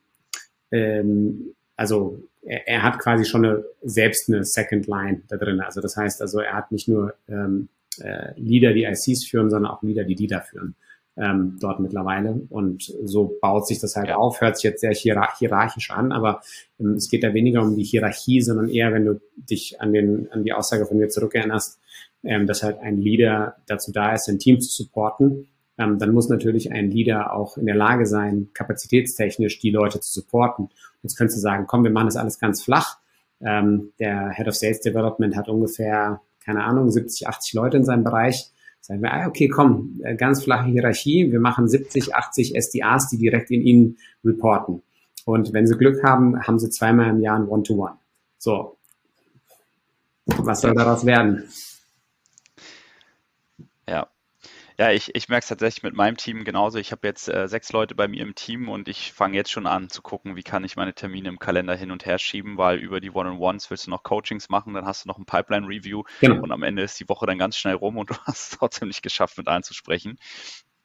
[0.76, 5.62] ähm, also er, er, hat quasi schon eine, selbst eine Second Line da drin.
[5.62, 9.72] Also das heißt also, er hat nicht nur ähm, äh, Leader, die ICs führen, sondern
[9.72, 10.76] auch Leader, die Leader führen
[11.18, 12.42] ähm, dort mittlerweile.
[12.50, 14.18] Und so baut sich das halt ja.
[14.18, 16.42] auf, hört sich jetzt sehr hierarchisch an, aber
[16.80, 20.32] ähm, es geht da weniger um die Hierarchie, sondern eher, wenn du dich an, den,
[20.32, 21.80] an die Aussage von mir zurückerinnerst,
[22.24, 26.30] ähm, dass halt ein Leader dazu da ist, ein Team zu supporten ähm, dann muss
[26.30, 30.70] natürlich ein Leader auch in der Lage sein, kapazitätstechnisch die Leute zu supporten.
[31.04, 32.98] Jetzt könntest du sagen, komm, wir machen das alles ganz flach.
[33.42, 38.04] Ähm, der Head of Sales Development hat ungefähr, keine Ahnung, 70, 80 Leute in seinem
[38.04, 38.50] Bereich.
[38.80, 41.32] Sagen wir, ah, okay, komm, äh, ganz flache Hierarchie.
[41.32, 44.82] Wir machen 70, 80 SDAs, die direkt in ihn reporten.
[45.26, 47.92] Und wenn sie Glück haben, haben sie zweimal im Jahr ein One-to-One.
[47.92, 47.98] -One.
[48.38, 48.78] So.
[50.26, 51.44] Was soll daraus werden?
[53.88, 54.08] Ja,
[54.78, 56.78] ja, ich, ich merke es tatsächlich mit meinem Team genauso.
[56.80, 59.68] Ich habe jetzt äh, sechs Leute bei mir im Team und ich fange jetzt schon
[59.68, 62.80] an zu gucken, wie kann ich meine Termine im Kalender hin und her schieben, weil
[62.80, 66.44] über die One-on-Ones willst du noch Coachings machen, dann hast du noch ein Pipeline-Review genau.
[66.44, 68.90] und am Ende ist die Woche dann ganz schnell rum und du hast es trotzdem
[68.90, 70.18] nicht geschafft, mit allen zu sprechen.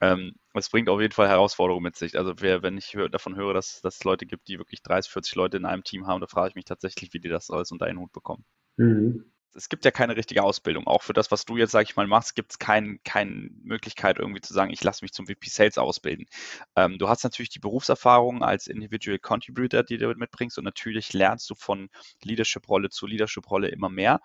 [0.01, 2.17] Ähm, es bringt auf jeden Fall Herausforderungen mit sich.
[2.17, 5.35] Also wer, wenn ich davon höre, dass, dass es Leute gibt, die wirklich 30, 40
[5.35, 7.87] Leute in einem Team haben, da frage ich mich tatsächlich, wie die das alles unter
[7.87, 8.45] einen Hut bekommen.
[8.77, 9.25] Mhm.
[9.55, 10.87] Es gibt ja keine richtige Ausbildung.
[10.87, 14.19] Auch für das, was du jetzt, sag ich mal, machst, gibt es keine kein Möglichkeit,
[14.19, 16.27] irgendwie zu sagen, ich lasse mich zum VP Sales ausbilden.
[16.77, 21.49] Ähm, du hast natürlich die Berufserfahrung als Individual Contributor, die du mitbringst und natürlich lernst
[21.51, 21.89] du von
[22.23, 24.21] Leadership-Rolle zu Leadership-Rolle immer mehr.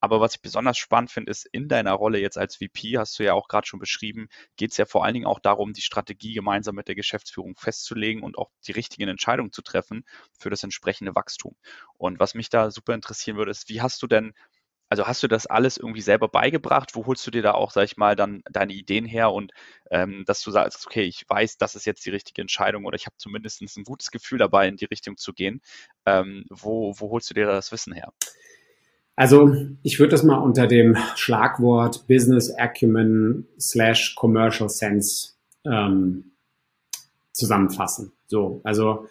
[0.00, 3.24] Aber was ich besonders spannend finde, ist, in deiner Rolle jetzt als VP, hast du
[3.24, 6.34] ja auch gerade schon beschrieben, geht es ja vor allen Dingen auch darum, die Strategie
[6.34, 10.04] gemeinsam mit der Geschäftsführung festzulegen und auch die richtigen Entscheidungen zu treffen
[10.38, 11.56] für das entsprechende Wachstum.
[11.96, 14.34] Und was mich da super interessieren würde, ist, wie hast du denn
[14.88, 16.94] also hast du das alles irgendwie selber beigebracht?
[16.94, 19.52] Wo holst du dir da auch, sag ich mal, dann deine Ideen her und
[19.90, 23.06] ähm, dass du sagst, okay, ich weiß, das ist jetzt die richtige Entscheidung oder ich
[23.06, 25.60] habe zumindest ein gutes Gefühl dabei, in die Richtung zu gehen.
[26.06, 28.12] Ähm, wo, wo holst du dir das Wissen her?
[29.16, 35.32] Also ich würde das mal unter dem Schlagwort Business Acumen slash Commercial Sense
[35.64, 36.30] ähm,
[37.32, 38.12] zusammenfassen.
[38.28, 39.08] So, also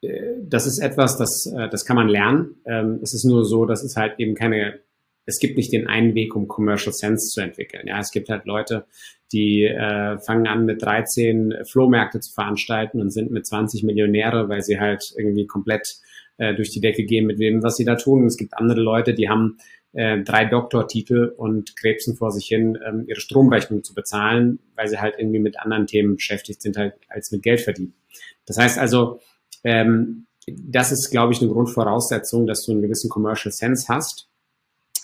[0.00, 2.56] äh, das ist etwas, das, äh, das kann man lernen.
[2.66, 4.80] Ähm, es ist nur so, dass es halt eben keine,
[5.28, 7.86] es gibt nicht den einen Weg, um Commercial Sense zu entwickeln.
[7.86, 8.86] Ja, es gibt halt Leute,
[9.30, 14.62] die äh, fangen an mit 13 Flohmärkte zu veranstalten und sind mit 20 Millionäre, weil
[14.62, 15.98] sie halt irgendwie komplett
[16.38, 18.24] äh, durch die Decke gehen mit dem, was sie da tun.
[18.24, 19.58] es gibt andere Leute, die haben
[19.92, 24.98] äh, drei Doktortitel und krebsen vor sich hin, ähm, ihre Stromrechnung zu bezahlen, weil sie
[24.98, 27.92] halt irgendwie mit anderen Themen beschäftigt sind, halt als mit Geld verdienen.
[28.46, 29.20] Das heißt also,
[29.62, 34.28] ähm, das ist, glaube ich, eine Grundvoraussetzung, dass du einen gewissen Commercial Sense hast,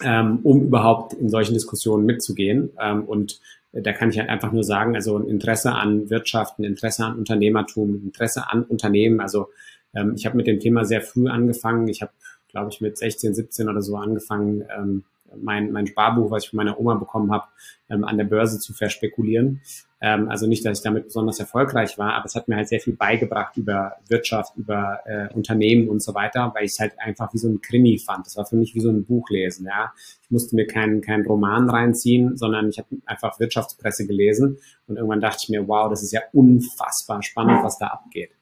[0.02, 2.70] ähm, um überhaupt in solchen Diskussionen mitzugehen.
[2.80, 3.40] Ähm, und
[3.72, 7.18] da kann ich halt einfach nur sagen, also ein Interesse an Wirtschaft, ein Interesse an
[7.18, 9.48] Unternehmertum, ein Interesse an Unternehmen, also
[9.94, 11.88] ähm, ich habe mit dem Thema sehr früh angefangen.
[11.88, 12.12] Ich habe,
[12.48, 15.04] glaube ich, mit 16, 17 oder so angefangen, ähm,
[15.36, 17.46] mein, mein Sparbuch, was ich von meiner Oma bekommen habe,
[17.90, 19.60] ähm, an der Börse zu verspekulieren.
[20.04, 22.78] Ähm, also nicht, dass ich damit besonders erfolgreich war, aber es hat mir halt sehr
[22.78, 27.32] viel beigebracht über Wirtschaft, über äh, Unternehmen und so weiter, weil ich es halt einfach
[27.32, 28.26] wie so ein Krimi fand.
[28.26, 29.64] Das war für mich wie so ein Buch lesen.
[29.64, 34.96] Ja, ich musste mir keinen keinen Roman reinziehen, sondern ich habe einfach Wirtschaftspresse gelesen und
[34.96, 38.32] irgendwann dachte ich mir, wow, das ist ja unfassbar spannend, was da abgeht.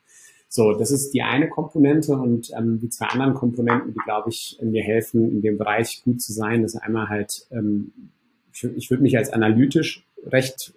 [0.49, 4.59] So, das ist die eine Komponente und ähm, die zwei anderen Komponenten, die, glaube ich,
[4.61, 7.93] mir helfen, in dem Bereich gut zu sein, ist einmal halt, ähm,
[8.53, 10.75] ich, ich würde mich als analytisch recht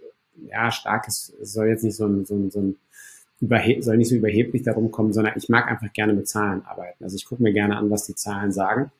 [0.50, 2.76] ja, stark, es soll jetzt nicht so ein, so ein, so ein
[3.39, 7.04] soll nicht so überheblich darum kommen, sondern ich mag einfach gerne mit Zahlen arbeiten.
[7.04, 8.91] Also ich gucke mir gerne an, was die Zahlen sagen.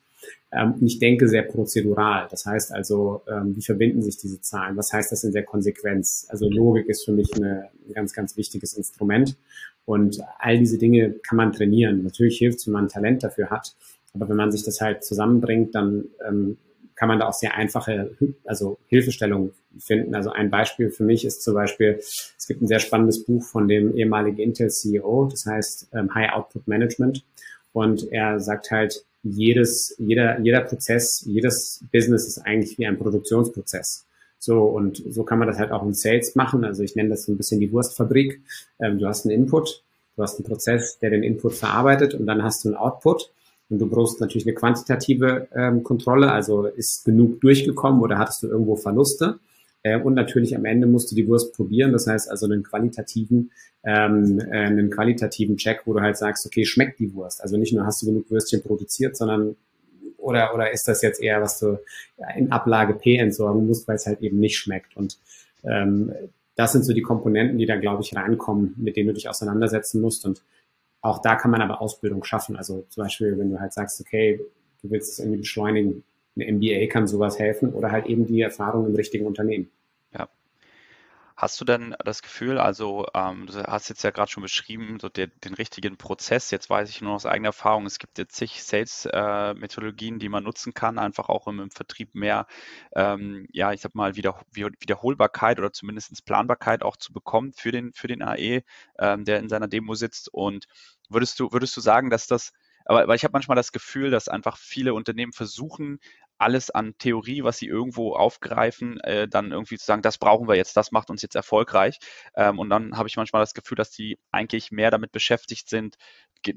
[0.52, 2.28] Ähm, ich denke sehr prozedural.
[2.30, 4.76] Das heißt also, ähm, wie verbinden sich diese Zahlen?
[4.76, 6.26] Was heißt das in der Konsequenz?
[6.28, 9.36] Also Logik ist für mich eine, ein ganz, ganz wichtiges Instrument.
[9.84, 12.02] Und all diese Dinge kann man trainieren.
[12.02, 13.74] Natürlich hilft es, wenn man Talent dafür hat.
[14.14, 16.58] Aber wenn man sich das halt zusammenbringt, dann ähm,
[16.96, 20.14] kann man da auch sehr einfache also Hilfestellungen finden.
[20.14, 23.68] Also ein Beispiel für mich ist zum Beispiel, es gibt ein sehr spannendes Buch von
[23.68, 27.22] dem ehemaligen Intel-CEO, das heißt ähm, High Output Management.
[27.72, 34.06] Und er sagt halt, jedes, jeder, jeder Prozess, jedes Business ist eigentlich wie ein Produktionsprozess.
[34.38, 36.64] So, und so kann man das halt auch im Sales machen.
[36.64, 38.40] Also ich nenne das so ein bisschen die Wurstfabrik.
[38.78, 39.82] Ähm, du hast einen Input,
[40.16, 43.30] du hast einen Prozess, der den Input verarbeitet und dann hast du einen Output.
[43.68, 48.48] Und du brauchst natürlich eine quantitative ähm, Kontrolle, also ist genug durchgekommen oder hattest du
[48.48, 49.38] irgendwo Verluste?
[49.82, 53.50] Äh, und natürlich am Ende musst du die Wurst probieren, das heißt also einen qualitativen,
[53.84, 57.42] ähm, äh, einen qualitativen Check, wo du halt sagst, okay, schmeckt die Wurst?
[57.42, 59.56] Also nicht nur hast du genug Würstchen produziert, sondern
[60.16, 61.78] oder, oder ist das jetzt eher, was du
[62.36, 64.96] in Ablage P entsorgen musst, weil es halt eben nicht schmeckt?
[64.96, 65.18] Und
[65.62, 66.12] ähm,
[66.56, 70.00] das sind so die Komponenten, die da, glaube ich, reinkommen, mit denen du dich auseinandersetzen
[70.00, 70.24] musst.
[70.24, 70.42] Und
[71.06, 72.56] auch da kann man aber Ausbildung schaffen.
[72.56, 74.40] Also zum Beispiel, wenn du halt sagst, okay,
[74.82, 76.04] du willst es irgendwie beschleunigen,
[76.36, 79.70] eine MBA kann sowas helfen oder halt eben die Erfahrung im richtigen Unternehmen.
[80.12, 80.28] Ja.
[81.38, 85.10] Hast du denn das Gefühl, also ähm, du hast jetzt ja gerade schon beschrieben, so
[85.10, 88.62] der, den richtigen Prozess, jetzt weiß ich nur aus eigener Erfahrung, es gibt jetzt zig
[88.62, 92.46] Sales-Methodologien, äh, die man nutzen kann, einfach auch im, im Vertrieb mehr,
[92.94, 97.92] ähm, ja, ich sag mal, wieder, Wiederholbarkeit oder zumindest Planbarkeit auch zu bekommen für den,
[97.92, 98.62] für den AE,
[98.98, 100.32] ähm, der in seiner Demo sitzt.
[100.32, 100.66] Und
[101.10, 102.52] würdest du, würdest du sagen, dass das
[102.86, 105.98] aber, weil ich habe manchmal das Gefühl, dass einfach viele Unternehmen versuchen,
[106.38, 110.56] alles an Theorie, was sie irgendwo aufgreifen, äh, dann irgendwie zu sagen, das brauchen wir
[110.56, 111.98] jetzt, das macht uns jetzt erfolgreich.
[112.34, 115.96] Ähm, und dann habe ich manchmal das Gefühl, dass die eigentlich mehr damit beschäftigt sind,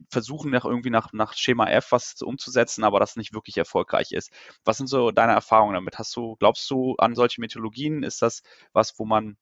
[0.09, 4.31] versuchen nach irgendwie nach, nach Schema F was umzusetzen, aber das nicht wirklich erfolgreich ist.
[4.65, 5.97] Was sind so deine Erfahrungen damit?
[5.97, 8.03] Hast du, glaubst du an solche Methodologien?
[8.03, 8.41] Ist das
[8.73, 9.37] was, wo man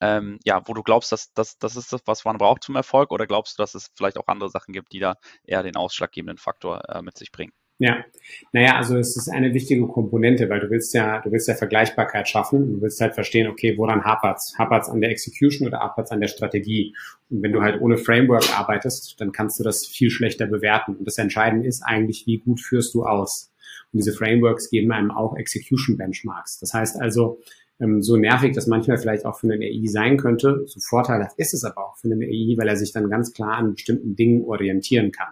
[0.00, 3.10] ähm, ja, wo du glaubst, dass, dass das ist das, was man braucht zum Erfolg,
[3.10, 6.38] oder glaubst du, dass es vielleicht auch andere Sachen gibt, die da eher den ausschlaggebenden
[6.38, 7.52] Faktor äh, mit sich bringen?
[7.80, 8.04] Ja,
[8.52, 12.28] naja, also es ist eine wichtige Komponente, weil du willst ja, du willst ja Vergleichbarkeit
[12.28, 12.74] schaffen.
[12.74, 14.54] Du willst halt verstehen, okay, woran hapert's?
[14.58, 16.94] Hapert's an der Execution oder hapert's an der Strategie?
[17.30, 20.96] Und wenn du halt ohne Framework arbeitest, dann kannst du das viel schlechter bewerten.
[20.96, 23.52] Und das Entscheidende ist eigentlich, wie gut führst du aus?
[23.92, 26.58] Und diese Frameworks geben einem auch Execution Benchmarks.
[26.58, 27.40] Das heißt also,
[27.80, 31.54] ähm, so nervig das manchmal vielleicht auch für einen AI sein könnte, so vorteilhaft ist
[31.54, 34.44] es aber auch für einen AI, weil er sich dann ganz klar an bestimmten Dingen
[34.44, 35.28] orientieren kann.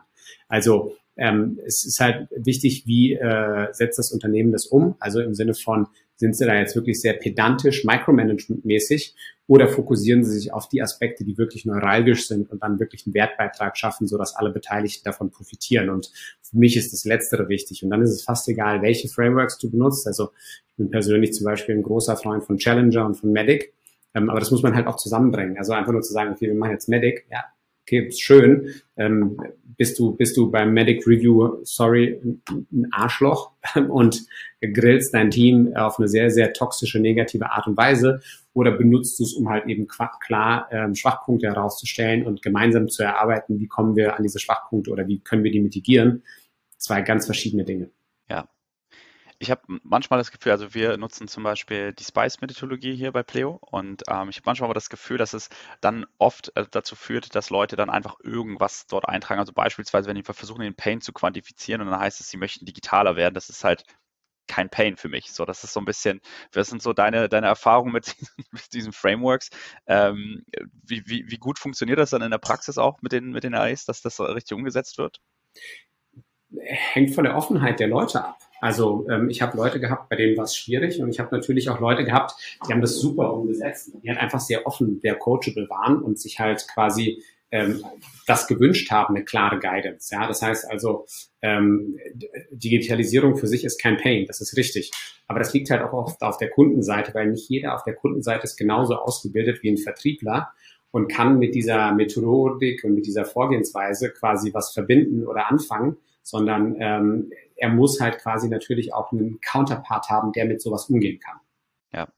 [0.48, 4.96] Also ähm, es ist halt wichtig, wie äh, setzt das Unternehmen das um?
[4.98, 9.14] Also im Sinne von, sind sie da jetzt wirklich sehr pedantisch, micromanagement-mäßig
[9.46, 13.14] oder fokussieren sie sich auf die Aspekte, die wirklich neuralgisch sind und dann wirklich einen
[13.14, 15.90] Wertbeitrag schaffen, sodass alle Beteiligten davon profitieren?
[15.90, 16.10] Und
[16.42, 17.84] für mich ist das Letztere wichtig.
[17.84, 20.06] Und dann ist es fast egal, welche Frameworks du benutzt.
[20.06, 20.30] Also
[20.70, 23.74] ich bin persönlich zum Beispiel ein großer Freund von Challenger und von Medic.
[24.14, 25.58] Ähm, aber das muss man halt auch zusammenbringen.
[25.58, 27.44] Also einfach nur zu sagen, okay, wir machen jetzt Medic, ja,
[27.86, 28.74] okay, ist schön.
[28.96, 29.38] Ähm,
[29.76, 32.20] bist du, bist du beim Medic Review, sorry,
[32.72, 33.52] ein Arschloch
[33.88, 34.24] und
[34.60, 38.20] grillst dein Team auf eine sehr, sehr toxische, negative Art und Weise
[38.54, 43.60] oder benutzt du es, um halt eben klar ähm, Schwachpunkte herauszustellen und gemeinsam zu erarbeiten,
[43.60, 46.22] wie kommen wir an diese Schwachpunkte oder wie können wir die mitigieren?
[46.78, 47.90] Zwei ganz verschiedene Dinge.
[49.38, 53.58] Ich habe manchmal das Gefühl, also wir nutzen zum Beispiel die Spice-Methodologie hier bei Pleo
[53.60, 57.34] und ähm, ich habe manchmal aber das Gefühl, dass es dann oft äh, dazu führt,
[57.34, 59.40] dass Leute dann einfach irgendwas dort eintragen.
[59.40, 62.64] Also beispielsweise, wenn die versuchen, den Pain zu quantifizieren und dann heißt es, sie möchten
[62.64, 63.84] digitaler werden, das ist halt
[64.46, 65.32] kein Pain für mich.
[65.32, 66.20] So, das ist so ein bisschen,
[66.52, 68.14] was sind so deine, deine Erfahrungen mit,
[68.52, 69.50] mit diesen Frameworks?
[69.86, 70.44] Ähm,
[70.82, 73.54] wie, wie, wie gut funktioniert das dann in der Praxis auch mit den, mit den
[73.54, 75.20] AIs, dass das richtig umgesetzt wird?
[76.58, 78.38] Hängt von der Offenheit der Leute ab.
[78.66, 81.70] Also ähm, ich habe Leute gehabt, bei denen war es schwierig und ich habe natürlich
[81.70, 82.34] auch Leute gehabt,
[82.66, 86.40] die haben das super umgesetzt, die halt einfach sehr offen, sehr coachable waren und sich
[86.40, 87.84] halt quasi ähm,
[88.26, 90.12] das gewünscht haben, eine klare Guidance.
[90.12, 91.06] Ja, das heißt also,
[91.42, 91.96] ähm,
[92.50, 94.90] Digitalisierung für sich ist kein Pain, das ist richtig.
[95.28, 98.42] Aber das liegt halt auch oft auf der Kundenseite, weil nicht jeder auf der Kundenseite
[98.42, 100.48] ist genauso ausgebildet wie ein Vertriebler
[100.90, 106.74] und kann mit dieser Methodik und mit dieser Vorgehensweise quasi was verbinden oder anfangen, sondern
[106.80, 111.38] ähm, er muss halt quasi natürlich auch einen Counterpart haben, der mit sowas umgehen kann.
[111.92, 112.08] Ja.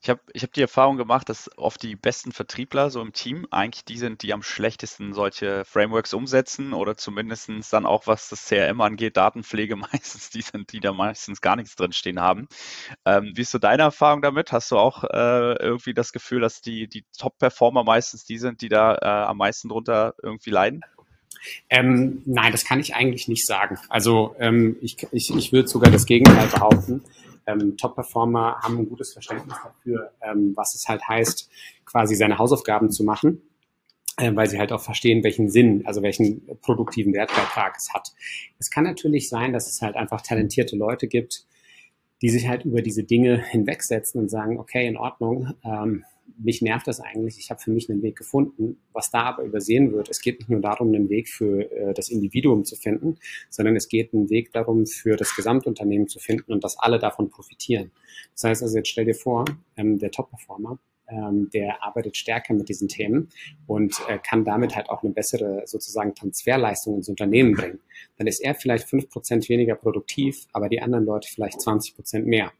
[0.00, 3.46] Ich habe ich hab die Erfahrung gemacht, dass oft die besten Vertriebler so im Team
[3.50, 8.48] eigentlich die sind, die am schlechtesten solche Frameworks umsetzen oder zumindest dann auch, was das
[8.48, 12.48] CRM angeht, Datenpflege meistens die sind, die da meistens gar nichts drinstehen haben.
[13.04, 14.52] Ähm, wie ist so deine Erfahrung damit?
[14.52, 18.70] Hast du auch äh, irgendwie das Gefühl, dass die, die Top-Performer meistens die sind, die
[18.70, 20.80] da äh, am meisten drunter irgendwie leiden?
[21.70, 23.78] Ähm, nein, das kann ich eigentlich nicht sagen.
[23.88, 27.02] Also ähm, ich, ich, ich würde sogar das Gegenteil behaupten.
[27.46, 31.50] Ähm, Top-Performer haben ein gutes Verständnis dafür, ähm, was es halt heißt,
[31.84, 33.42] quasi seine Hausaufgaben zu machen,
[34.16, 38.12] äh, weil sie halt auch verstehen, welchen Sinn, also welchen produktiven Wertbeitrag es hat.
[38.58, 41.46] Es kann natürlich sein, dass es halt einfach talentierte Leute gibt,
[42.22, 46.04] die sich halt über diese Dinge hinwegsetzen und sagen, okay, in Ordnung, ähm,
[46.38, 48.78] mich nervt das eigentlich, ich habe für mich einen Weg gefunden.
[48.92, 52.08] Was da aber übersehen wird, es geht nicht nur darum, einen Weg für äh, das
[52.08, 53.16] Individuum zu finden,
[53.50, 57.30] sondern es geht einen Weg darum, für das Gesamtunternehmen zu finden und dass alle davon
[57.30, 57.90] profitieren.
[58.34, 59.44] Das heißt also, jetzt stell dir vor,
[59.76, 63.28] ähm, der Top-Performer, ähm, der arbeitet stärker mit diesen Themen
[63.66, 67.80] und äh, kann damit halt auch eine bessere sozusagen Transferleistung ins Unternehmen bringen.
[68.16, 72.26] Dann ist er vielleicht fünf Prozent weniger produktiv, aber die anderen Leute vielleicht 20 Prozent
[72.26, 72.52] mehr.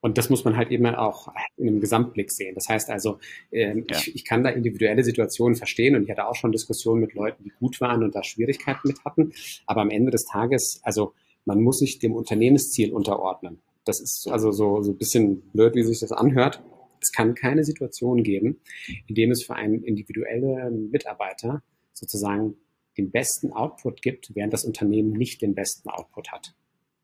[0.00, 2.54] Und das muss man halt eben auch in einem Gesamtblick sehen.
[2.54, 3.18] Das heißt also,
[3.50, 3.96] ähm, ja.
[3.96, 7.42] ich, ich kann da individuelle Situationen verstehen und ich hatte auch schon Diskussionen mit Leuten,
[7.44, 9.32] die gut waren und da Schwierigkeiten mit hatten.
[9.66, 13.58] Aber am Ende des Tages, also man muss sich dem Unternehmensziel unterordnen.
[13.84, 16.62] Das ist also so, so ein bisschen blöd, wie sich das anhört.
[17.00, 18.60] Es kann keine Situation geben,
[19.06, 22.56] in dem es für einen individuellen Mitarbeiter sozusagen
[22.96, 26.54] den besten Output gibt, während das Unternehmen nicht den besten Output hat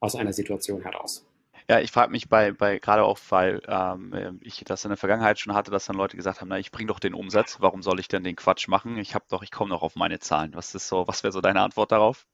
[0.00, 1.24] aus einer Situation heraus.
[1.68, 5.38] Ja, ich frage mich bei, bei gerade auch, weil ähm, ich das in der Vergangenheit
[5.38, 8.00] schon hatte, dass dann Leute gesagt haben, na, ich bringe doch den Umsatz, warum soll
[8.00, 8.98] ich denn den Quatsch machen?
[8.98, 10.52] Ich habe doch, ich komme doch auf meine Zahlen.
[10.54, 12.26] Was ist so, was wäre so deine Antwort darauf?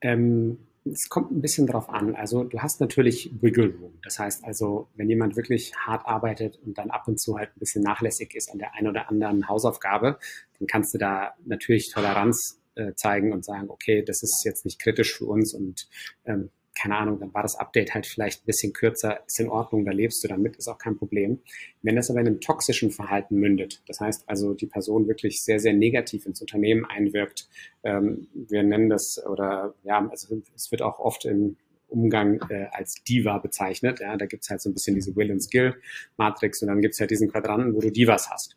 [0.00, 2.14] Ähm, es kommt ein bisschen drauf an.
[2.14, 3.98] Also du hast natürlich Wiggle Room.
[4.04, 7.58] Das heißt also, wenn jemand wirklich hart arbeitet und dann ab und zu halt ein
[7.58, 10.18] bisschen nachlässig ist an der einen oder anderen Hausaufgabe,
[10.58, 14.80] dann kannst du da natürlich Toleranz äh, zeigen und sagen, okay, das ist jetzt nicht
[14.80, 15.88] kritisch für uns und
[16.24, 19.84] ähm, keine Ahnung, dann war das Update halt vielleicht ein bisschen kürzer, ist in Ordnung,
[19.84, 21.40] da lebst du damit, ist auch kein Problem.
[21.82, 25.60] Wenn das aber in einem toxischen Verhalten mündet, das heißt also, die Person wirklich sehr,
[25.60, 27.48] sehr negativ ins Unternehmen einwirkt,
[27.82, 31.56] ähm, wir nennen das, oder ja, also es wird auch oft im
[31.88, 34.00] Umgang äh, als Diva bezeichnet.
[34.00, 35.74] Ja, da gibt's halt so ein bisschen diese Will and Skill
[36.16, 38.56] Matrix und dann gibt's halt diesen Quadranten, wo du Divas hast.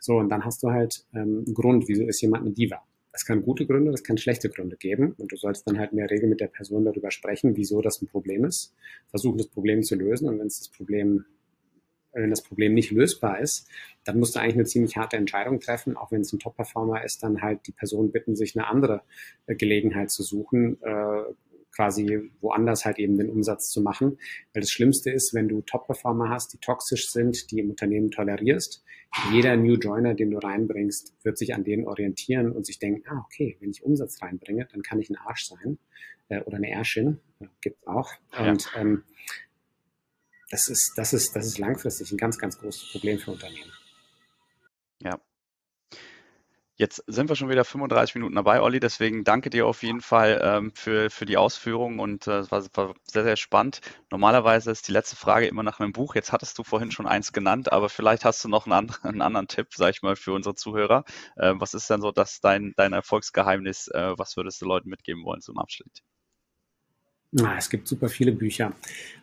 [0.00, 2.82] So, und dann hast du halt ähm, einen Grund, wieso ist jemand eine Diva.
[3.18, 5.16] Es kann gute Gründe, es kann schlechte Gründe geben.
[5.18, 8.00] Und du sollst dann halt in der Regel mit der Person darüber sprechen, wieso das
[8.00, 8.72] ein Problem ist.
[9.08, 10.28] Versuchen, das Problem zu lösen.
[10.28, 11.24] Und wenn es das Problem,
[12.12, 13.68] wenn das Problem nicht lösbar ist,
[14.04, 15.96] dann musst du eigentlich eine ziemlich harte Entscheidung treffen.
[15.96, 19.02] Auch wenn es ein Top-Performer ist, dann halt die Person bitten, sich eine andere
[19.46, 21.22] äh, Gelegenheit zu suchen, äh,
[21.78, 24.18] quasi woanders halt eben den Umsatz zu machen.
[24.52, 28.82] Weil das Schlimmste ist, wenn du Top-Performer hast, die toxisch sind, die im Unternehmen tolerierst,
[29.32, 33.22] jeder New Joiner, den du reinbringst, wird sich an denen orientieren und sich denken, ah,
[33.24, 35.78] okay, wenn ich Umsatz reinbringe, dann kann ich ein Arsch sein
[36.28, 38.10] äh, oder eine Erschin, äh, gibt auch.
[38.36, 38.80] Und ja.
[38.80, 39.04] ähm,
[40.50, 43.70] das ist, das ist, das ist langfristig ein ganz, ganz großes Problem für Unternehmen.
[45.00, 45.20] Ja,
[46.80, 48.78] Jetzt sind wir schon wieder 35 Minuten dabei, Olli.
[48.78, 52.62] Deswegen danke dir auf jeden Fall ähm, für, für die Ausführungen und äh, es war,
[52.74, 53.80] war, sehr, sehr spannend.
[54.12, 56.14] Normalerweise ist die letzte Frage immer nach einem Buch.
[56.14, 59.22] Jetzt hattest du vorhin schon eins genannt, aber vielleicht hast du noch einen anderen, einen
[59.22, 61.02] anderen Tipp, sag ich mal, für unsere Zuhörer.
[61.34, 63.88] Äh, was ist denn so das dein, dein Erfolgsgeheimnis?
[63.88, 66.04] Äh, was würdest du Leuten mitgeben wollen zum Abschluss?
[67.36, 68.72] Ah, es gibt super viele Bücher.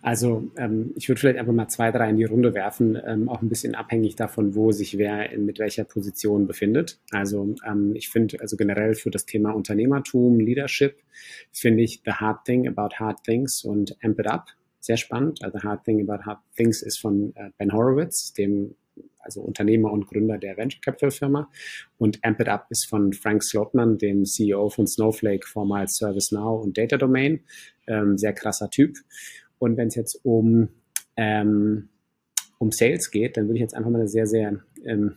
[0.04, 3.42] Also ähm, ich würde vielleicht einfach mal zwei, drei in die Runde werfen, ähm, auch
[3.42, 7.00] ein bisschen abhängig davon, wo sich wer in, mit welcher Position befindet.
[7.10, 11.02] Also ähm, ich finde also generell für das Thema Unternehmertum, Leadership,
[11.52, 14.50] finde ich The Hard Thing About Hard Things und Amp It Up
[14.86, 15.44] sehr spannend.
[15.44, 18.76] Also Hard Thing About Hard Things ist von äh, Ben Horowitz, dem
[19.20, 21.50] also Unternehmer und Gründer der Venture Capital Firma.
[21.98, 26.78] Und Amp It Up ist von Frank Slotman, dem CEO von Snowflake, vormals ServiceNow und
[26.78, 27.42] Data Domain.
[27.88, 28.98] Ähm, sehr krasser Typ.
[29.60, 30.70] Und wenn es jetzt um
[31.18, 31.90] ähm,
[32.58, 35.16] um Sales geht, dann würde ich jetzt einfach mal eine sehr, sehr ähm,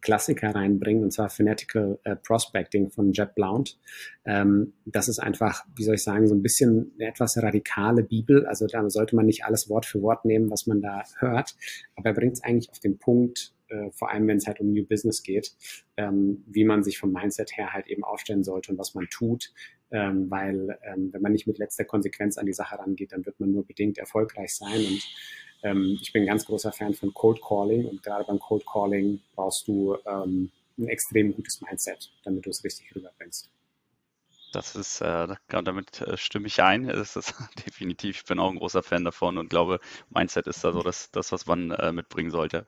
[0.00, 3.78] Klassiker reinbringen, und zwar Fanatical äh, Prospecting von Jeb Blount.
[4.24, 8.46] Ähm, das ist einfach, wie soll ich sagen, so ein bisschen eine etwas radikale Bibel.
[8.46, 11.56] Also da sollte man nicht alles Wort für Wort nehmen, was man da hört,
[11.96, 14.72] aber er bringt es eigentlich auf den Punkt, äh, vor allem wenn es halt um
[14.72, 15.52] New Business geht,
[15.96, 19.52] ähm, wie man sich vom Mindset her halt eben aufstellen sollte und was man tut.
[19.94, 23.38] Ähm, weil ähm, wenn man nicht mit letzter Konsequenz an die Sache rangeht, dann wird
[23.38, 25.02] man nur bedingt erfolgreich sein und
[25.62, 29.20] ähm, ich bin ein ganz großer Fan von Cold Calling und gerade beim Cold Calling
[29.36, 33.50] brauchst du ähm, ein extrem gutes Mindset, damit du es richtig rüberbringst.
[34.52, 36.88] Das ist, äh, damit äh, stimme ich ein.
[36.88, 37.34] Es ist
[37.66, 39.80] definitiv, ich bin auch ein großer Fan davon und glaube,
[40.10, 42.66] Mindset ist da so das, das was man äh, mitbringen sollte.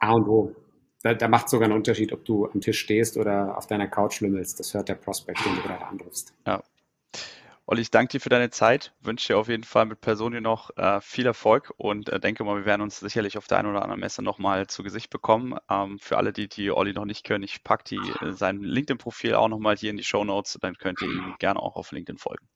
[0.00, 0.56] A und O.
[1.02, 4.20] Da, da macht sogar einen Unterschied, ob du am Tisch stehst oder auf deiner Couch
[4.20, 4.58] lümmelst.
[4.58, 6.34] Das hört der Prospect, den du gerade anrufst.
[6.46, 6.62] Ja,
[7.70, 10.74] Olli, ich danke dir für deine Zeit, wünsche dir auf jeden Fall mit Personio noch
[10.78, 13.82] äh, viel Erfolg und äh, denke mal, wir werden uns sicherlich auf der einen oder
[13.82, 15.54] anderen Messe nochmal zu Gesicht bekommen.
[15.68, 19.34] Ähm, für alle, die, die Olli noch nicht können, ich packe die, äh, sein LinkedIn-Profil
[19.34, 22.16] auch nochmal hier in die Show Notes, dann könnt ihr ihm gerne auch auf LinkedIn
[22.16, 22.48] folgen.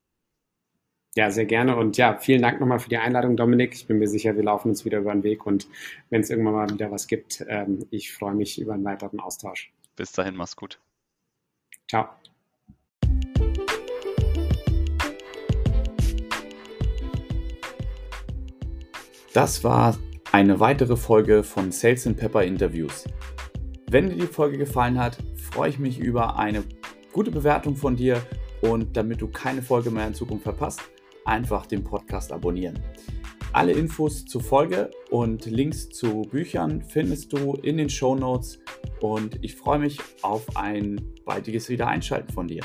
[1.15, 1.77] Ja, sehr gerne.
[1.77, 3.75] Und ja, vielen Dank nochmal für die Einladung, Dominik.
[3.75, 5.45] Ich bin mir sicher, wir laufen uns wieder über den Weg.
[5.45, 5.69] Und
[6.09, 9.71] wenn es irgendwann mal wieder was gibt, ähm, ich freue mich über einen weiteren Austausch.
[9.95, 10.81] Bis dahin, mach's gut.
[11.87, 12.09] Ciao.
[19.35, 19.99] Das war
[20.31, 23.05] eine weitere Folge von Sales and Pepper Interviews.
[23.91, 26.65] Wenn dir die Folge gefallen hat, freue ich mich über eine
[27.13, 28.23] gute Bewertung von dir
[28.63, 30.81] und damit du keine Folge mehr in Zukunft verpasst,
[31.25, 32.79] einfach den Podcast abonnieren.
[33.53, 38.59] Alle Infos zur Folge und Links zu Büchern findest du in den Show Notes
[39.01, 42.63] und ich freue mich auf ein baldiges Wiedereinschalten von dir.